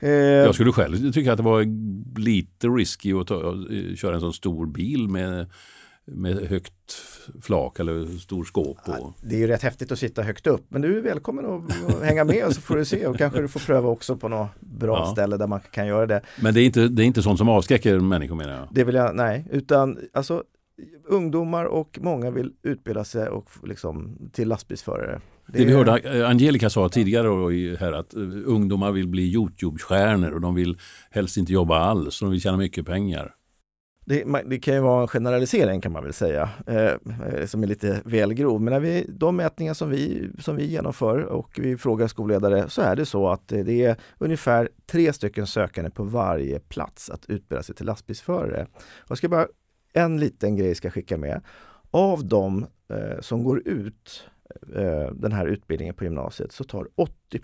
[0.00, 1.64] Jag skulle själv tycka att det var
[2.18, 3.54] lite risky att ta,
[3.96, 5.46] köra en sån stor bil med
[6.12, 6.72] med högt
[7.42, 8.78] flak eller stor skåp.
[8.86, 12.02] Ja, det är ju rätt häftigt att sitta högt upp men du är välkommen att
[12.02, 14.48] hänga med och så får du se och kanske du får pröva också på något
[14.60, 15.12] bra ja.
[15.12, 16.20] ställe där man kan göra det.
[16.40, 18.68] Men det är inte, det är inte sånt som avskräcker människor menar jag?
[18.70, 20.42] Det vill jag, nej, utan alltså
[21.08, 25.20] ungdomar och många vill utbilda sig och liksom till lastbilsförare.
[25.46, 30.40] Det, det vi hörde Angelica sa tidigare här att eh, ungdomar vill bli Youtube-stjärnor och
[30.40, 30.78] de vill
[31.10, 33.34] helst inte jobba alls, de vill tjäna mycket pengar.
[34.08, 37.66] Det, det, kan ju vara en generalisering kan man väl säga, eh, eh som är
[37.66, 38.60] lite väl grov.
[38.60, 42.82] Men när vi, de mätningar som vi, som vi genomför och vi frågar skolledare så
[42.82, 47.26] är det så att eh, det är ungefär tre stycken sökande på varje plats att
[47.30, 48.66] utbilda sig till lastbilsförare.
[49.08, 49.46] Jag ska bara,
[49.92, 51.40] en liten grej ska skicka med.
[51.90, 54.28] Av de eh, som går ut
[54.76, 57.40] eh, den här utbildningen på gymnasiet så tar 80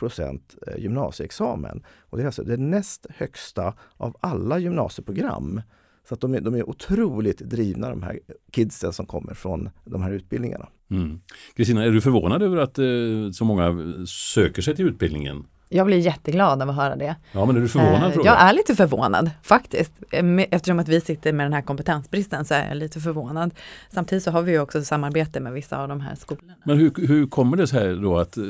[0.67, 1.85] eh, gymnasieexamen.
[2.01, 5.61] Och det är alltså det näst högsta av alla gymnasieprogram.
[6.09, 10.03] Så att de är, de är otroligt drivna de här kidsen som kommer från de
[10.03, 10.69] här utbildningarna.
[10.91, 11.21] Mm.
[11.57, 11.91] Kristina, mm.
[11.91, 13.77] är du förvånad över att eh, så många
[14.07, 15.45] söker sig till utbildningen?
[15.75, 17.17] Jag blir jätteglad av att höra det.
[17.33, 18.13] Ja, men är du förvånad?
[18.13, 19.93] Eh, jag är lite förvånad faktiskt.
[20.11, 23.55] Eh, eftersom att vi sitter med den här kompetensbristen så är jag lite förvånad.
[23.91, 26.55] Samtidigt så har vi också samarbete med vissa av de här skolorna.
[26.65, 28.45] Men hur, hur kommer det sig då att eh,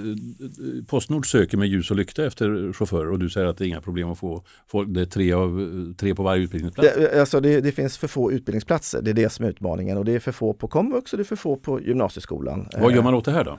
[0.86, 3.80] Postnord söker med ljus och lykta efter chaufförer och du säger att det är inga
[3.80, 6.96] problem att få, få det är tre, av, tre på varje utbildningsplats?
[6.96, 10.04] Det, alltså det, det, finns för få utbildningsplatser, det är det som är utmaningen och
[10.04, 12.68] det är för få på komvux och det är för få på gymnasieskolan.
[12.78, 13.58] Vad gör man åt det här då?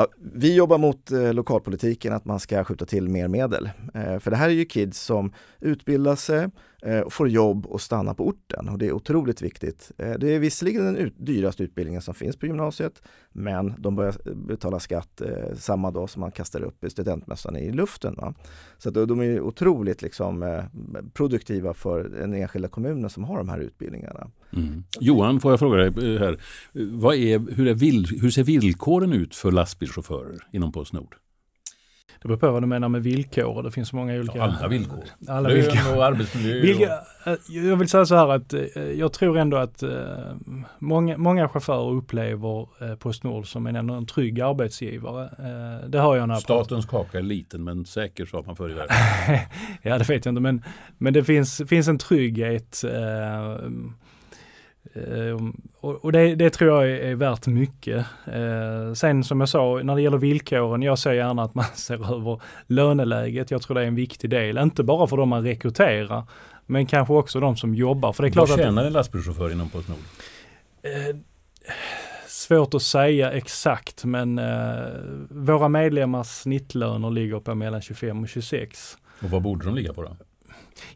[0.00, 3.70] Ja, vi jobbar mot eh, lokalpolitiken att man ska skjuta till mer medel.
[3.94, 6.48] Eh, för det här är ju kids som utbildar sig,
[6.82, 9.92] Eh, och får jobb och stannar på orten och det är otroligt viktigt.
[9.98, 13.02] Eh, det är visserligen den ut, dyraste utbildningen som finns på gymnasiet
[13.32, 18.14] men de börjar betala skatt eh, samma dag som man kastar upp studentmössan i luften.
[18.14, 18.34] Va?
[18.78, 20.64] Så de, de är otroligt liksom, eh,
[21.12, 24.30] produktiva för den enskilda kommunen som har de här utbildningarna.
[24.52, 24.84] Mm.
[25.00, 26.40] Johan, får jag fråga dig här.
[26.72, 31.16] Vad är, hur, är hur ser villkoren ut för lastbilschaufförer inom Postnord?
[32.22, 33.62] Det beror på vad du menar med villkor.
[33.62, 34.42] Det finns många olika...
[34.42, 35.04] Alla villkor.
[35.28, 35.96] Alla villkor.
[35.96, 36.60] och arbetsmiljö.
[36.60, 36.84] Vilka,
[37.26, 39.90] eh, jag vill säga så här att eh, jag tror ändå att eh,
[40.78, 42.66] många, många chaufförer upplever
[42.96, 45.30] Postnord som en, en trygg arbetsgivare.
[45.88, 48.96] Det har jag när Statens kaka är liten men säker sa man förr i världen.
[49.82, 50.64] ja det vet jag inte men,
[50.98, 52.84] men det finns, finns en trygghet
[55.80, 58.06] och det, det, tror jag är, värt mycket.
[58.32, 62.14] Ehm, sen som jag sa, när det gäller villkoren, jag ser gärna att man ser
[62.14, 63.50] över löneläget.
[63.50, 66.24] Jag tror det är en viktig del, inte bara för de man rekryterar,
[66.66, 68.12] men kanske också de som jobbar.
[68.12, 69.98] För det är klart Vad tjänar en lastbilschaufför inom Postnord?
[70.82, 71.16] Eh,
[72.26, 74.84] svårt att säga exakt, men eh,
[75.30, 78.98] våra medlemmars snittlöner ligger på mellan 25 och 26.
[79.22, 80.16] Och vad borde de ligga på då?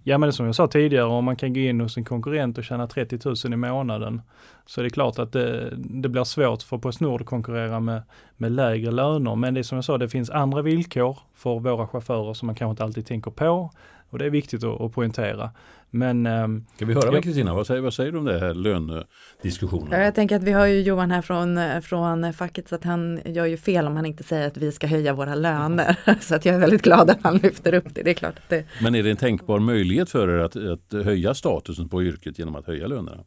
[0.03, 2.65] Ja men som jag sa tidigare, om man kan gå in hos en konkurrent och
[2.65, 4.23] tjäna 30 000 i månaden
[4.67, 8.03] så är det klart att det, det blir svårt för Postnord att konkurrera med,
[8.37, 9.37] med lägre löner.
[9.37, 12.55] Men det är som jag sa, det finns andra villkor för våra chaufförer som man
[12.55, 13.71] kanske inte alltid tänker på.
[14.15, 15.51] Och det är viktigt att, att poängtera.
[15.91, 18.55] Men, ehm, Ska vi höra med Kristina, vad säger, vad säger du om det här
[18.55, 20.01] lönediskussionen?
[20.01, 23.47] Jag tänker att vi har ju Johan här från, från facket så att han gör
[23.47, 25.97] ju fel om han inte säger att vi ska höja våra löner.
[26.21, 28.03] så att jag är väldigt glad att han lyfter upp det.
[28.03, 28.65] det, är klart att det...
[28.83, 32.57] Men är det en tänkbar möjlighet för er att, att höja statusen på yrket genom
[32.57, 33.25] att höja lönerna?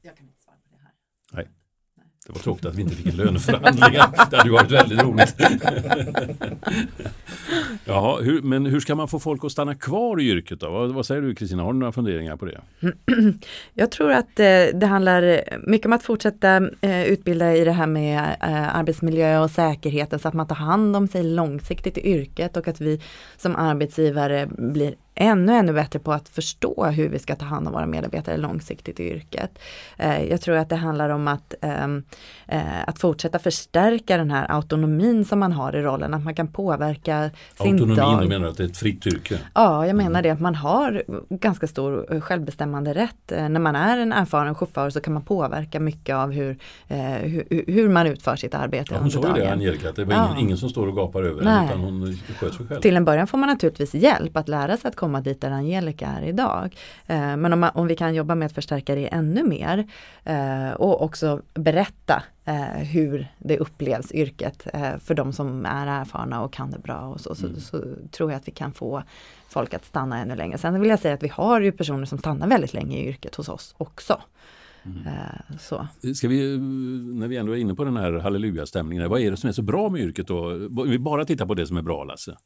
[1.33, 1.47] Nej.
[2.27, 3.93] Det var tråkigt att vi inte fick en löneförhandling.
[4.29, 5.35] Det hade varit väldigt roligt.
[7.85, 10.69] Jaha, hur, men hur ska man få folk att stanna kvar i yrket då?
[10.69, 12.61] Vad, vad säger du Kristina, har du några funderingar på det?
[13.73, 17.87] Jag tror att eh, det handlar mycket om att fortsätta eh, utbilda i det här
[17.87, 22.57] med eh, arbetsmiljö och säkerheten så att man tar hand om sig långsiktigt i yrket
[22.57, 23.01] och att vi
[23.37, 27.73] som arbetsgivare blir ännu, ännu bättre på att förstå hur vi ska ta hand om
[27.73, 29.59] våra medarbetare långsiktigt i yrket.
[29.97, 32.03] Eh, jag tror att det handlar om att, ehm,
[32.47, 36.47] eh, att fortsätta förstärka den här autonomin som man har i rollen, att man kan
[36.47, 37.29] påverka
[37.61, 38.21] sin Autonomin, dag.
[38.21, 39.39] du menar att det är ett fritt yrke?
[39.53, 43.13] Ja, jag menar det att man har ganska stor eh, självbestämmande rätt.
[43.29, 46.57] När man är en erfaren chaufför så kan man påverka mycket av hur,
[46.87, 49.53] hur, hur man utför sitt arbete Ja, hon under sa ju det, dagen.
[49.53, 50.25] Angelica, att det var Ja.
[50.27, 51.53] ingen, ingen som står och gapar över Nej.
[51.53, 52.81] henne utan hon sköter sig själv.
[52.81, 56.07] Till en början får man naturligtvis hjälp att lära sig att komma dit där Angelica
[56.07, 56.75] är idag.
[57.07, 59.87] Eh, Men om, man, om vi kan jobba med att förstärka det ännu mer
[60.23, 64.67] eh, och också berätta eh, hur det upplevs yrket
[64.99, 68.37] för de som är erfarna och kan det bra och så, så, så tror jag
[68.37, 69.03] att vi kan få
[69.49, 70.57] folk att stanna ännu längre.
[70.57, 73.35] Sen vill jag säga att vi har ju personer som stannar väldigt länge i yrket
[73.35, 74.21] hos oss också.
[75.05, 75.87] Eh, Så.
[76.15, 76.57] Ska vi,
[77.19, 79.61] när vi ändå är inne på den här halleluja-stämningen, vad är det som är så
[79.61, 80.39] bra med yrket då?
[80.81, 82.37] Om vi bara tittar på det som är bra, Lasse.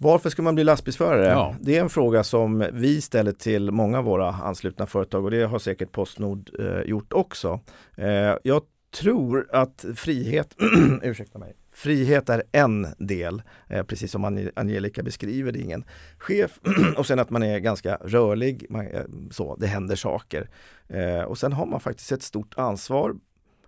[0.00, 1.26] Varför ska man bli lastbilsförare?
[1.26, 1.56] Ja.
[1.60, 5.42] Det är en fråga som vi ställer till många av våra anslutna företag och det
[5.42, 7.60] har säkert Postnord eh, gjort också.
[7.96, 8.62] Eh, jag
[9.00, 10.56] tror att frihet,
[11.02, 15.84] ursäkta mig, frihet är en del, eh, precis som Ange- Angelica beskriver, det ingen
[16.18, 16.58] chef
[16.96, 20.50] och sen att man är ganska rörlig, man, eh, så, det händer saker.
[20.88, 23.14] Eh, och sen har man faktiskt ett stort ansvar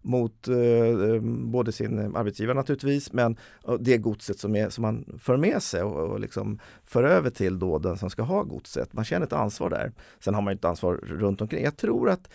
[0.03, 3.37] mot eh, eh, både sin arbetsgivare naturligtvis men
[3.69, 7.31] eh, det godset som, är, som man för med sig och, och liksom för över
[7.31, 8.93] till då den som ska ha godset.
[8.93, 9.93] Man känner ett ansvar där.
[10.21, 11.65] Sen har man ju ett ansvar runt omkring.
[11.65, 12.29] Jag tror att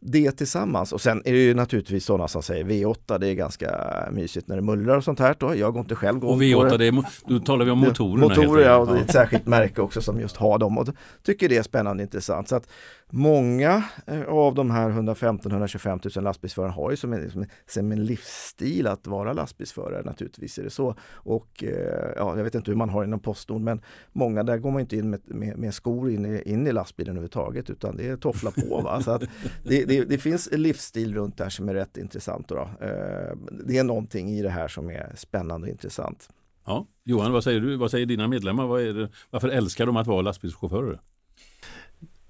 [0.00, 3.70] det tillsammans och sen är det ju naturligtvis sådana som säger V8 det är ganska
[4.12, 5.54] mysigt när det mullrar och sånt här då.
[5.54, 6.76] Jag går inte själv Och igång på V8, det.
[6.76, 8.28] det är, då talar vi om motorerna.
[8.28, 10.88] Motorer ja, och det är ett särskilt märke också som just har dem och
[11.22, 12.48] tycker det är spännande och intressant.
[12.48, 12.68] Så att
[13.10, 17.92] många eh, av de här 115-125 000 lastbilsförarna har ju som en, som, en, som
[17.92, 20.94] en livsstil att vara lastbilsförare naturligtvis är det så.
[21.12, 23.82] Och eh, ja, jag vet inte hur man har inom Postnord men
[24.12, 27.10] många där går man inte in med, med, med skor in i, in i lastbilen
[27.10, 28.80] överhuvudtaget utan det är toffla på.
[28.80, 29.02] Va?
[29.02, 29.22] Så att
[29.64, 32.48] det, det, det finns en livsstil runt det här som är rätt intressant.
[32.48, 32.86] Då då.
[32.86, 33.36] Eh,
[33.66, 36.28] det är någonting i det här som är spännande och intressant.
[36.66, 36.86] Ja.
[37.04, 37.76] Johan, vad säger du?
[37.76, 38.66] Vad säger dina medlemmar?
[38.66, 41.00] Vad är det, varför älskar de att vara lastbilschaufförer?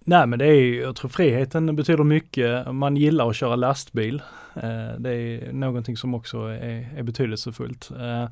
[0.09, 2.73] Nej men det är ju, jag tror friheten betyder mycket.
[2.75, 4.23] Man gillar att köra lastbil.
[4.55, 4.63] Eh,
[4.99, 7.91] Det är någonting som också är, är betydelsefullt.
[8.01, 8.29] Eh,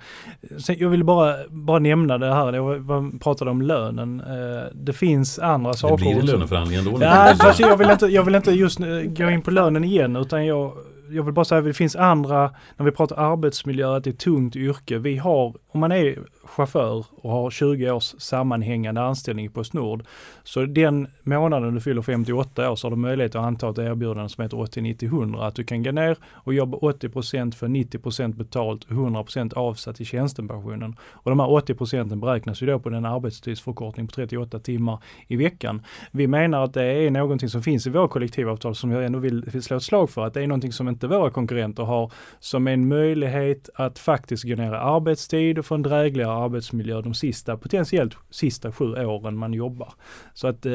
[0.59, 4.21] sen, jag vill bara, bara nämna det här, jag pratade om lönen.
[4.21, 5.97] Eh, Det finns andra Det saker.
[5.97, 6.33] blir en också.
[6.33, 6.99] löneförhandling ändå.
[7.41, 10.73] Fast jag vill inte, jag vill inte just gå in på lönen igen utan jag,
[11.11, 14.13] jag vill bara säga att det finns andra, när vi pratar arbetsmiljö, att det är
[14.13, 14.99] ett tungt yrke.
[14.99, 20.05] Vi har, om man är chaufför och har 20 års sammanhängande anställning på Postnord,
[20.45, 24.29] så den månaden du fyller 58 år så har du möjlighet att anta ett erbjudande
[24.29, 29.55] som heter 80-90-100, att du kan gå ner och jobba 80% för 90% betalt 100%
[29.55, 30.97] avsatt i tjänstepensionen.
[31.01, 35.83] Och de här 80% beräknas ju då på den arbetstidsförkortning på 38 timmar i veckan.
[36.11, 39.45] Vi menar att det är någonting som finns i vår kollektivavtal som jag ändå vill,
[39.45, 42.67] vill slå ett slag för, att det är någonting som inte våra konkurrenter har, som
[42.69, 47.57] en möjlighet att faktiskt gå ner i arbetstid och få en drägligare arbetsmiljö de sista,
[47.57, 49.93] potentiellt sista sju åren man jobbar.
[50.35, 50.73] Så att eh,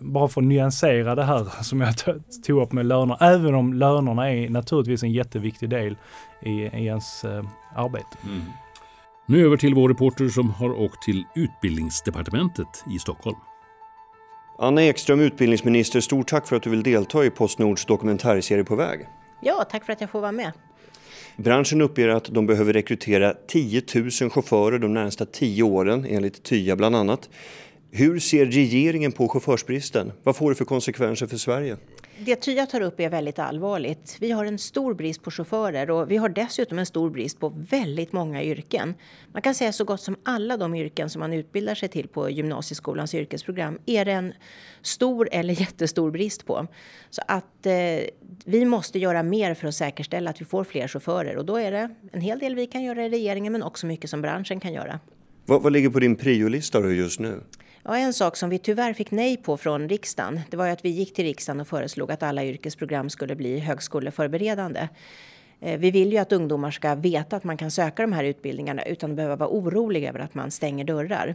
[0.00, 1.94] bara för att nyansera det här som jag
[2.46, 5.96] tog upp med löner, även om lönerna är naturligtvis en jätteviktig del
[6.42, 7.44] i, i ens eh,
[7.76, 8.18] arbete.
[8.24, 8.42] Mm.
[9.26, 13.36] Nu över till vår reporter som har åkt till Utbildningsdepartementet i Stockholm.
[14.58, 19.06] Anna Ekström, utbildningsminister, stort tack för att du vill delta i Postnords dokumentärserie På väg.
[19.44, 20.52] Ja, tack för att jag får vara med.
[21.36, 26.76] Branschen uppger att de behöver rekrytera 10 000 chaufförer de närmsta 10 åren, enligt TYA
[26.76, 27.28] bland annat.
[27.90, 30.12] Hur ser regeringen på chaufförsbristen?
[30.22, 31.76] Vad får det för konsekvenser för Sverige?
[32.18, 34.16] Det Tya tar upp är väldigt allvarligt.
[34.20, 37.48] Vi har en stor brist på chaufförer och vi har dessutom en stor brist på
[37.70, 38.94] väldigt många yrken.
[39.32, 42.30] Man kan säga så gott som alla de yrken som man utbildar sig till på
[42.30, 44.32] gymnasieskolans yrkesprogram är det en
[44.82, 46.66] stor eller jättestor brist på.
[47.10, 47.72] Så att eh,
[48.44, 51.70] vi måste göra mer för att säkerställa att vi får fler chaufförer och då är
[51.70, 54.72] det en hel del vi kan göra i regeringen men också mycket som branschen kan
[54.72, 55.00] göra.
[55.46, 57.40] Vad, vad ligger på din priolista just nu?
[57.86, 60.84] Ja, en sak som vi tyvärr fick nej på från riksdagen, det var ju att
[60.84, 64.88] vi gick till riksdagen och föreslog att alla yrkesprogram skulle bli högskoleförberedande.
[65.60, 68.82] Eh, vi vill ju att ungdomar ska veta att man kan söka de här utbildningarna
[68.82, 71.34] utan att behöva vara orolig över att man stänger dörrar.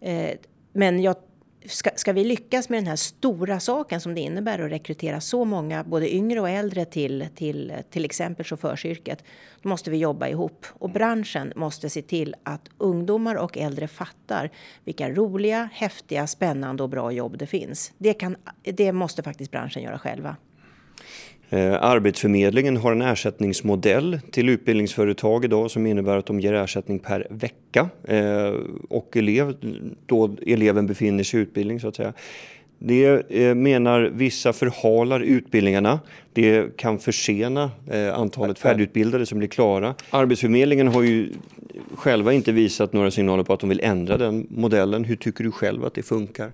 [0.00, 0.30] Eh,
[0.72, 1.16] men jag,
[1.64, 5.44] ska, ska vi lyckas med den här stora saken som det innebär att rekrytera så
[5.44, 9.24] många, både yngre och äldre, till till, till exempel chaufförsyrket,
[9.62, 10.66] då måste vi jobba ihop.
[10.72, 14.50] Och branschen måste se till att ungdomar och äldre fattar
[14.84, 17.92] vilka roliga, häftiga, spännande och bra jobb det finns.
[17.98, 20.36] Det, kan, det måste faktiskt branschen göra själva.
[21.52, 27.26] Eh, Arbetsförmedlingen har en ersättningsmodell till utbildningsföretag idag som innebär att de ger ersättning per
[27.30, 28.54] vecka eh,
[28.88, 29.54] och elev,
[30.06, 32.12] då eleven befinner sig i utbildning så att säga.
[32.78, 36.00] Det eh, menar vissa förhalar utbildningarna.
[36.32, 37.70] Det kan försena
[38.14, 39.94] antalet färdigutbildade som blir klara.
[40.10, 41.32] Arbetsförmedlingen har ju
[41.94, 45.04] själva inte visat några signaler på att de vill ändra den modellen.
[45.04, 46.52] Hur tycker du själv att det funkar?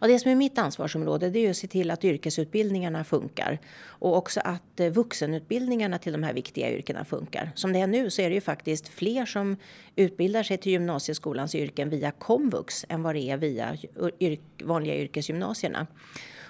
[0.00, 4.16] Ja, det som är mitt ansvarsområde det är att se till att yrkesutbildningarna funkar och
[4.16, 7.50] också att eh, vuxenutbildningarna till de här viktiga yrkena funkar.
[7.54, 9.56] Som det är nu så är det ju faktiskt fler som
[9.96, 13.76] utbildar sig till gymnasieskolans yrken via komvux än vad det är via
[14.20, 15.86] yr vanliga yrkesgymnasierna.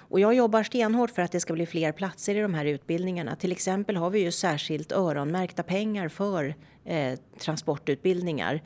[0.09, 3.35] Och jag jobbar stenhårt för att det ska bli fler platser i de här utbildningarna.
[3.35, 6.55] Till exempel har vi ju särskilt öronmärkta pengar för
[6.85, 8.61] eh, transportutbildningar.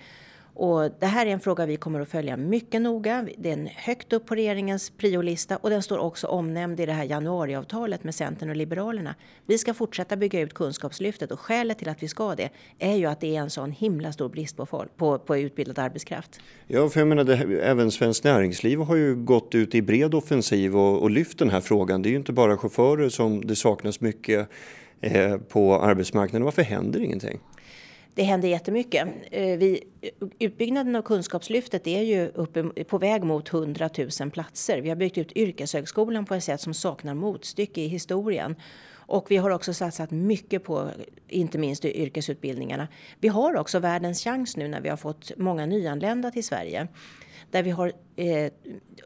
[0.53, 3.27] Och det här är en fråga vi kommer att följa mycket noga.
[3.37, 7.03] Den är högt upp på regeringens priolista och den står också omnämnd i det här
[7.03, 9.15] januariavtalet med Centern och Liberalerna.
[9.45, 12.49] Vi ska fortsätta bygga ut Kunskapslyftet och skälet till att vi ska det
[12.79, 15.79] är ju att det är en sån himla stor brist på, folk, på, på utbildad
[15.79, 16.39] arbetskraft.
[16.67, 20.77] Ja, för jag menar, det, även Svenskt Näringsliv har ju gått ut i bred offensiv
[20.77, 22.01] och, och lyft den här frågan.
[22.01, 24.49] Det är ju inte bara chaufförer som det saknas mycket
[25.01, 26.45] eh, på arbetsmarknaden.
[26.45, 27.39] Varför händer ingenting?
[28.15, 29.07] Det händer jättemycket.
[29.31, 29.83] Eh, vi,
[30.39, 33.89] utbyggnaden av Kunskapslyftet är ju uppe, på väg mot 100
[34.19, 34.81] 000 platser.
[34.81, 38.55] Vi har byggt ut yrkeshögskolan på ett sätt som saknar motstycke i historien.
[38.93, 40.89] Och vi har också satsat mycket på
[41.27, 42.87] inte minst yrkesutbildningarna.
[43.19, 46.87] Vi har också världens chans nu när vi har fått många nyanlända till Sverige
[47.51, 48.51] där vi har eh,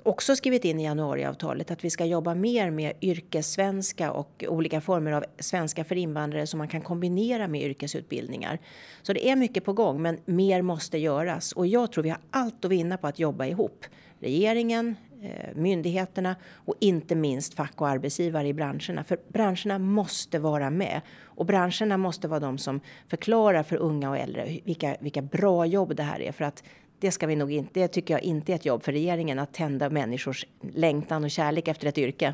[0.03, 5.11] också skrivit in i januariavtalet att vi ska jobba mer med yrkessvenska och olika former
[5.11, 8.59] av svenska för invandrare som man kan kombinera med yrkesutbildningar.
[9.01, 12.19] Så det är mycket på gång, men mer måste göras och jag tror vi har
[12.31, 13.85] allt att vinna på att jobba ihop.
[14.19, 19.03] Regeringen, eh, myndigheterna och inte minst fack och arbetsgivare i branscherna.
[19.03, 24.17] För branscherna måste vara med och branscherna måste vara de som förklarar för unga och
[24.17, 26.31] äldre vilka, vilka bra jobb det här är.
[26.31, 26.63] För att
[26.99, 29.53] det ska vi nog inte, det tycker jag inte är ett jobb för regeringen att
[29.53, 32.33] tända människors längtan och kärlek efter ett yrke.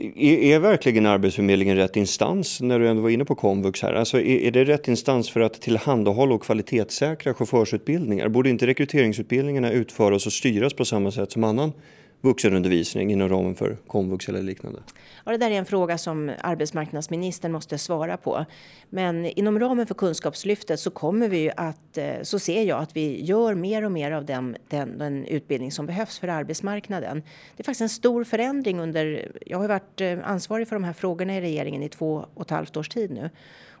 [0.00, 3.94] Är, är verkligen Arbetsförmedlingen rätt instans när du ändå var inne på komvux här?
[3.94, 8.28] Alltså är, är det rätt instans för att tillhandahålla och kvalitetssäkra chaufförsutbildningar?
[8.28, 11.72] Borde inte rekryteringsutbildningarna utföras och styras på samma sätt som annan
[12.26, 14.80] vuxenundervisning inom ramen för komvux eller liknande?
[15.24, 18.44] Ja, det där är en fråga som arbetsmarknadsministern måste svara på.
[18.90, 23.24] Men inom ramen för Kunskapslyftet så kommer vi att, eh, så ser jag att vi
[23.24, 27.22] gör mer och mer av den, den, den, utbildning som behövs för arbetsmarknaden.
[27.56, 30.92] Det är faktiskt en stor förändring under, jag har varit eh, ansvarig för de här
[30.92, 33.30] frågorna i regeringen i två och ett halvt års tid nu.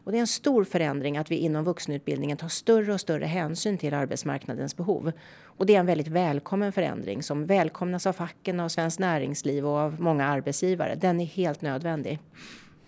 [0.06, 3.78] Och det är en stor förändring att vi inom vuxenutbildningen tar större och större hänsyn
[3.78, 5.12] till arbetsmarknadens behov.
[5.44, 9.78] Och det är en väldigt välkommen förändring som välkomnas av facken, av Svenskt Näringsliv och
[9.78, 10.94] av många arbetsgivare.
[10.94, 12.18] Den är helt nödvändig.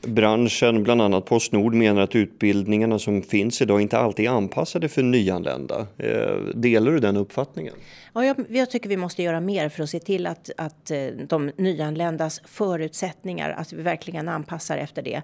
[0.02, 5.02] Branschen, bland annat Postnord, menar att utbildningarna som finns idag inte alltid är anpassade för
[5.02, 5.86] nyanlända.
[5.96, 7.74] Eh, delar du den uppfattningen?
[8.12, 11.06] Ja, jag, jag, tycker vi måste göra mer för att se till att, att eh,
[11.28, 15.22] de nyanländas förutsättningar, att vi verkligen anpassar efter det.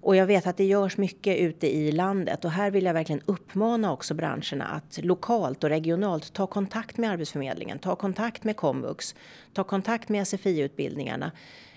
[0.00, 3.22] Och jag vet att det görs mycket ute i landet och här vill jag verkligen
[3.26, 9.14] uppmana också branscherna att lokalt och regionalt ta kontakt med Arbetsförmedlingen, ta kontakt med komvux,
[9.52, 11.32] ta kontakt med SFI-utbildningarna.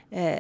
[0.10, 0.40] Eh,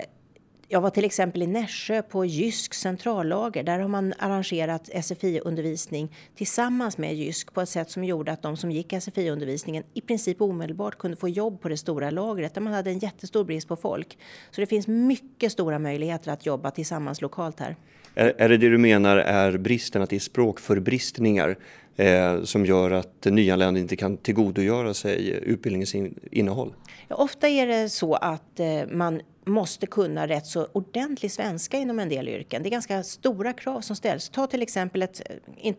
[0.74, 3.64] jag var till exempel i Nässjö på Jysk centrallager.
[3.64, 8.58] Där har man arrangerat SFI-undervisning tillsammans med Jysk på ett sätt som gjorde att de
[8.58, 12.74] som gick SFI-undervisningen i princip omedelbart kunde få jobb på det stora lagret där man
[12.74, 14.18] hade en jättestor brist på folk.
[14.52, 17.76] Så det finns mycket stora möjligheter att jobba tillsammans lokalt här.
[18.16, 21.58] Är, är det det du menar är bristen, att det är språkförbristningar
[21.96, 25.96] eh, som gör att nyanlända inte kan tillgodogöra sig utbildningens
[26.32, 26.74] innehåll?
[27.08, 32.00] Ja, ofta är det så att eh, man måste kunna rätt så ordentlig svenska inom
[32.00, 32.64] en del yrken.
[32.64, 34.30] Det är ganska stora krav som ställs.
[34.30, 35.22] Ta till exempel ett...
[35.30, 35.76] Eh, in,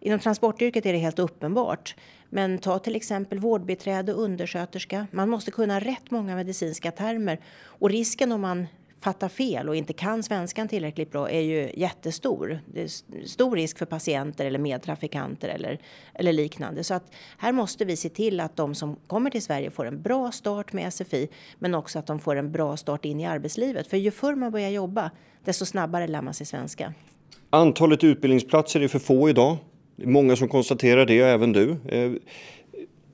[0.00, 1.96] inom transportyrket är det helt uppenbart.
[2.30, 5.06] Men ta till exempel vårdbiträde, undersköterska.
[5.10, 7.40] Man måste kunna rätt många medicinska termer.
[7.60, 8.66] Och risken om man
[9.00, 12.60] fattar fel och inte kan svenskan tillräckligt bra är ju jättestor.
[12.66, 15.78] Det är stor risk för patienter eller medtrafikanter eller,
[16.14, 16.84] eller liknande.
[16.84, 20.02] Så att här måste vi se till att de som kommer till Sverige får en
[20.02, 21.28] bra start med SFI
[21.58, 23.86] men också att de får en bra start in i arbetslivet.
[23.86, 25.10] För ju förr man börjar jobba
[25.44, 26.94] desto snabbare lär man sig svenska.
[27.50, 29.56] Antalet utbildningsplatser är för få idag.
[29.96, 31.76] Många som konstaterar det, även du.
[31.88, 32.12] Eh,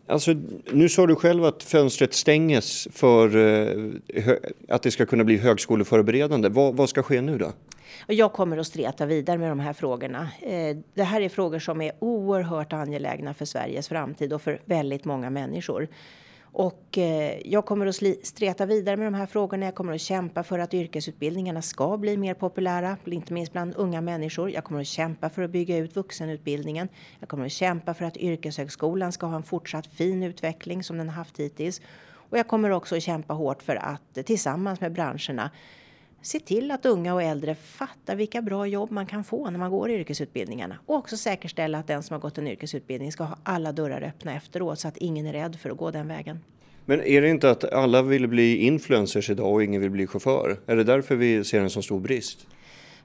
[0.07, 0.35] Alltså,
[0.73, 4.33] nu sa du själv att fönstret stänges för eh,
[4.69, 6.49] att det ska kunna bli högskoleförberedande.
[6.49, 7.53] Vad, vad ska ske nu då?
[8.07, 10.29] Jag kommer att streta vidare med de här frågorna.
[10.41, 15.05] Eh, det här är frågor som är oerhört angelägna för Sveriges framtid och för väldigt
[15.05, 15.89] många människor.
[16.57, 19.65] Och eh, jag kommer att streta vidare med de här frågorna.
[19.65, 24.01] Jag kommer att kämpa för att yrkesutbildningarna ska bli mer populära, inte minst bland unga
[24.01, 24.51] människor.
[24.51, 26.89] Jag kommer att kämpa för att bygga ut vuxenutbildningen.
[27.21, 31.09] Jag kommer att kämpa för att yrkeshögskolan ska ha en fortsatt fin utveckling som den
[31.09, 31.81] haft hittills.
[32.31, 35.51] Och jag kommer också att kämpa hårt för att tillsammans med branscherna
[36.25, 39.71] se till att unga och äldre fattar vilka bra jobb man kan få när man
[39.71, 40.79] går yrkesutbildningarna.
[40.87, 44.35] Och också säkerställa att den som har gått en yrkesutbildning ska ha alla dörrar öppna
[44.35, 46.41] efteråt så att ingen är rädd för att gå den vägen.
[46.85, 50.61] Men är det inte att alla vill bli influencers idag och ingen vill bli chaufför?
[50.67, 52.47] Är det därför vi ser en så stor brist?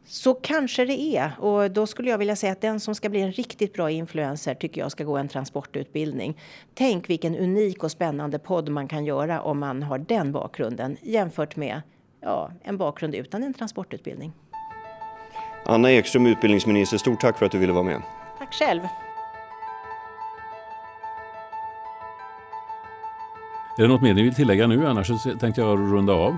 [0.06, 1.32] Så kanske det är.
[1.40, 4.54] Och då skulle jag vilja säga att den som ska bli en riktigt bra influencer
[4.54, 6.38] tycker jag ska gå en transportutbildning.
[6.74, 11.56] Tänk vilken unik och spännande podd man kan göra om man har den bakgrunden jämfört
[11.56, 11.82] med
[12.22, 14.32] ja, en bakgrund utan en transportutbildning.
[15.66, 18.02] Anna Ekström, utbildningsminister, stort tack för att du ville vara med.
[18.38, 18.82] Tack själv.
[23.78, 24.88] Är det något mer ni vill tillägga nu?
[24.88, 26.38] Annars tänkte jag runda av.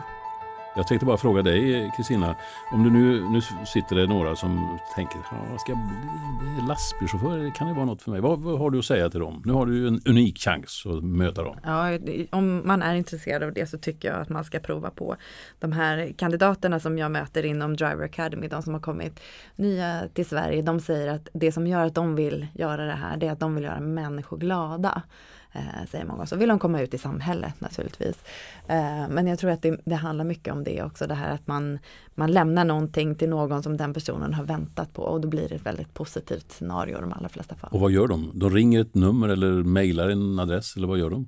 [0.76, 2.36] Jag tänkte bara fråga dig Kristina,
[2.72, 5.80] om du nu, nu sitter det några som tänker, ja, ska jag
[6.40, 8.22] bli lastbilschaufför, kan det vara något för mig?
[8.22, 9.42] Vad, vad, har du att säga till dem?
[9.46, 11.58] Nu har du en unik chans att möta dem.
[11.64, 12.00] Ja,
[12.30, 15.16] om man är intresserad av det så tycker jag att man ska prova på
[15.60, 19.20] de här kandidaterna som jag möter inom Driver Academy, de som har kommit
[19.56, 23.18] nya till Sverige, de säger att det som gör att de vill göra det här,
[23.18, 25.02] det är att de vill göra människor glada
[25.54, 26.26] eh, säger många.
[26.26, 28.24] Så vill de komma ut i samhället naturligtvis.
[28.68, 31.48] Eh, men jag tror att det, det, handlar mycket om det också, det här att
[31.48, 31.80] man,
[32.16, 35.56] man lämnar någonting till någon som den personen har väntat på och då blir det
[35.56, 37.70] ett väldigt positivt scenario i de allra flesta fall.
[37.74, 38.32] Och vad gör de?
[38.34, 41.28] De ringer ett nummer eller mejlar en adress eller vad gör de?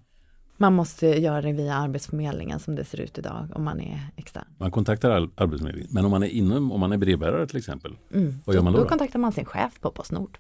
[0.58, 4.46] Man måste göra det via Arbetsförmedlingen som det ser ut idag om man är extern.
[4.58, 8.36] Man kontaktar Arbetsförmedlingen, men om man är inom, om man är brevbärare till exempel, mm.
[8.46, 8.80] vad gör man då?
[8.80, 10.38] Då kontaktar man sin chef på Postnord.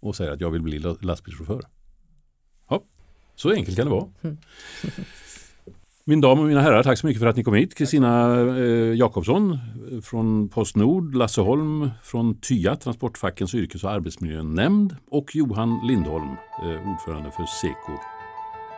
[0.00, 1.62] Och säger att jag vill bli lastbilschaufför.
[3.36, 4.06] Så enkelt kan det vara.
[6.08, 7.74] Min dam och mina herrar, tack så mycket för att ni kom hit.
[7.74, 9.58] Kristina eh, Jakobsson
[10.02, 16.28] från Postnord, Lasse Holm från TYA, Transportfackens yrkes och arbetsmiljönämnd och Johan Lindholm,
[16.62, 17.92] eh, ordförande för Seko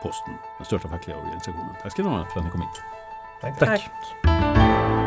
[0.03, 1.75] Posten, den största fackliga organisationen.
[1.83, 2.81] Tack ska ni ha för att ni kom hit.
[3.41, 3.59] Tack.
[3.59, 4.98] tack.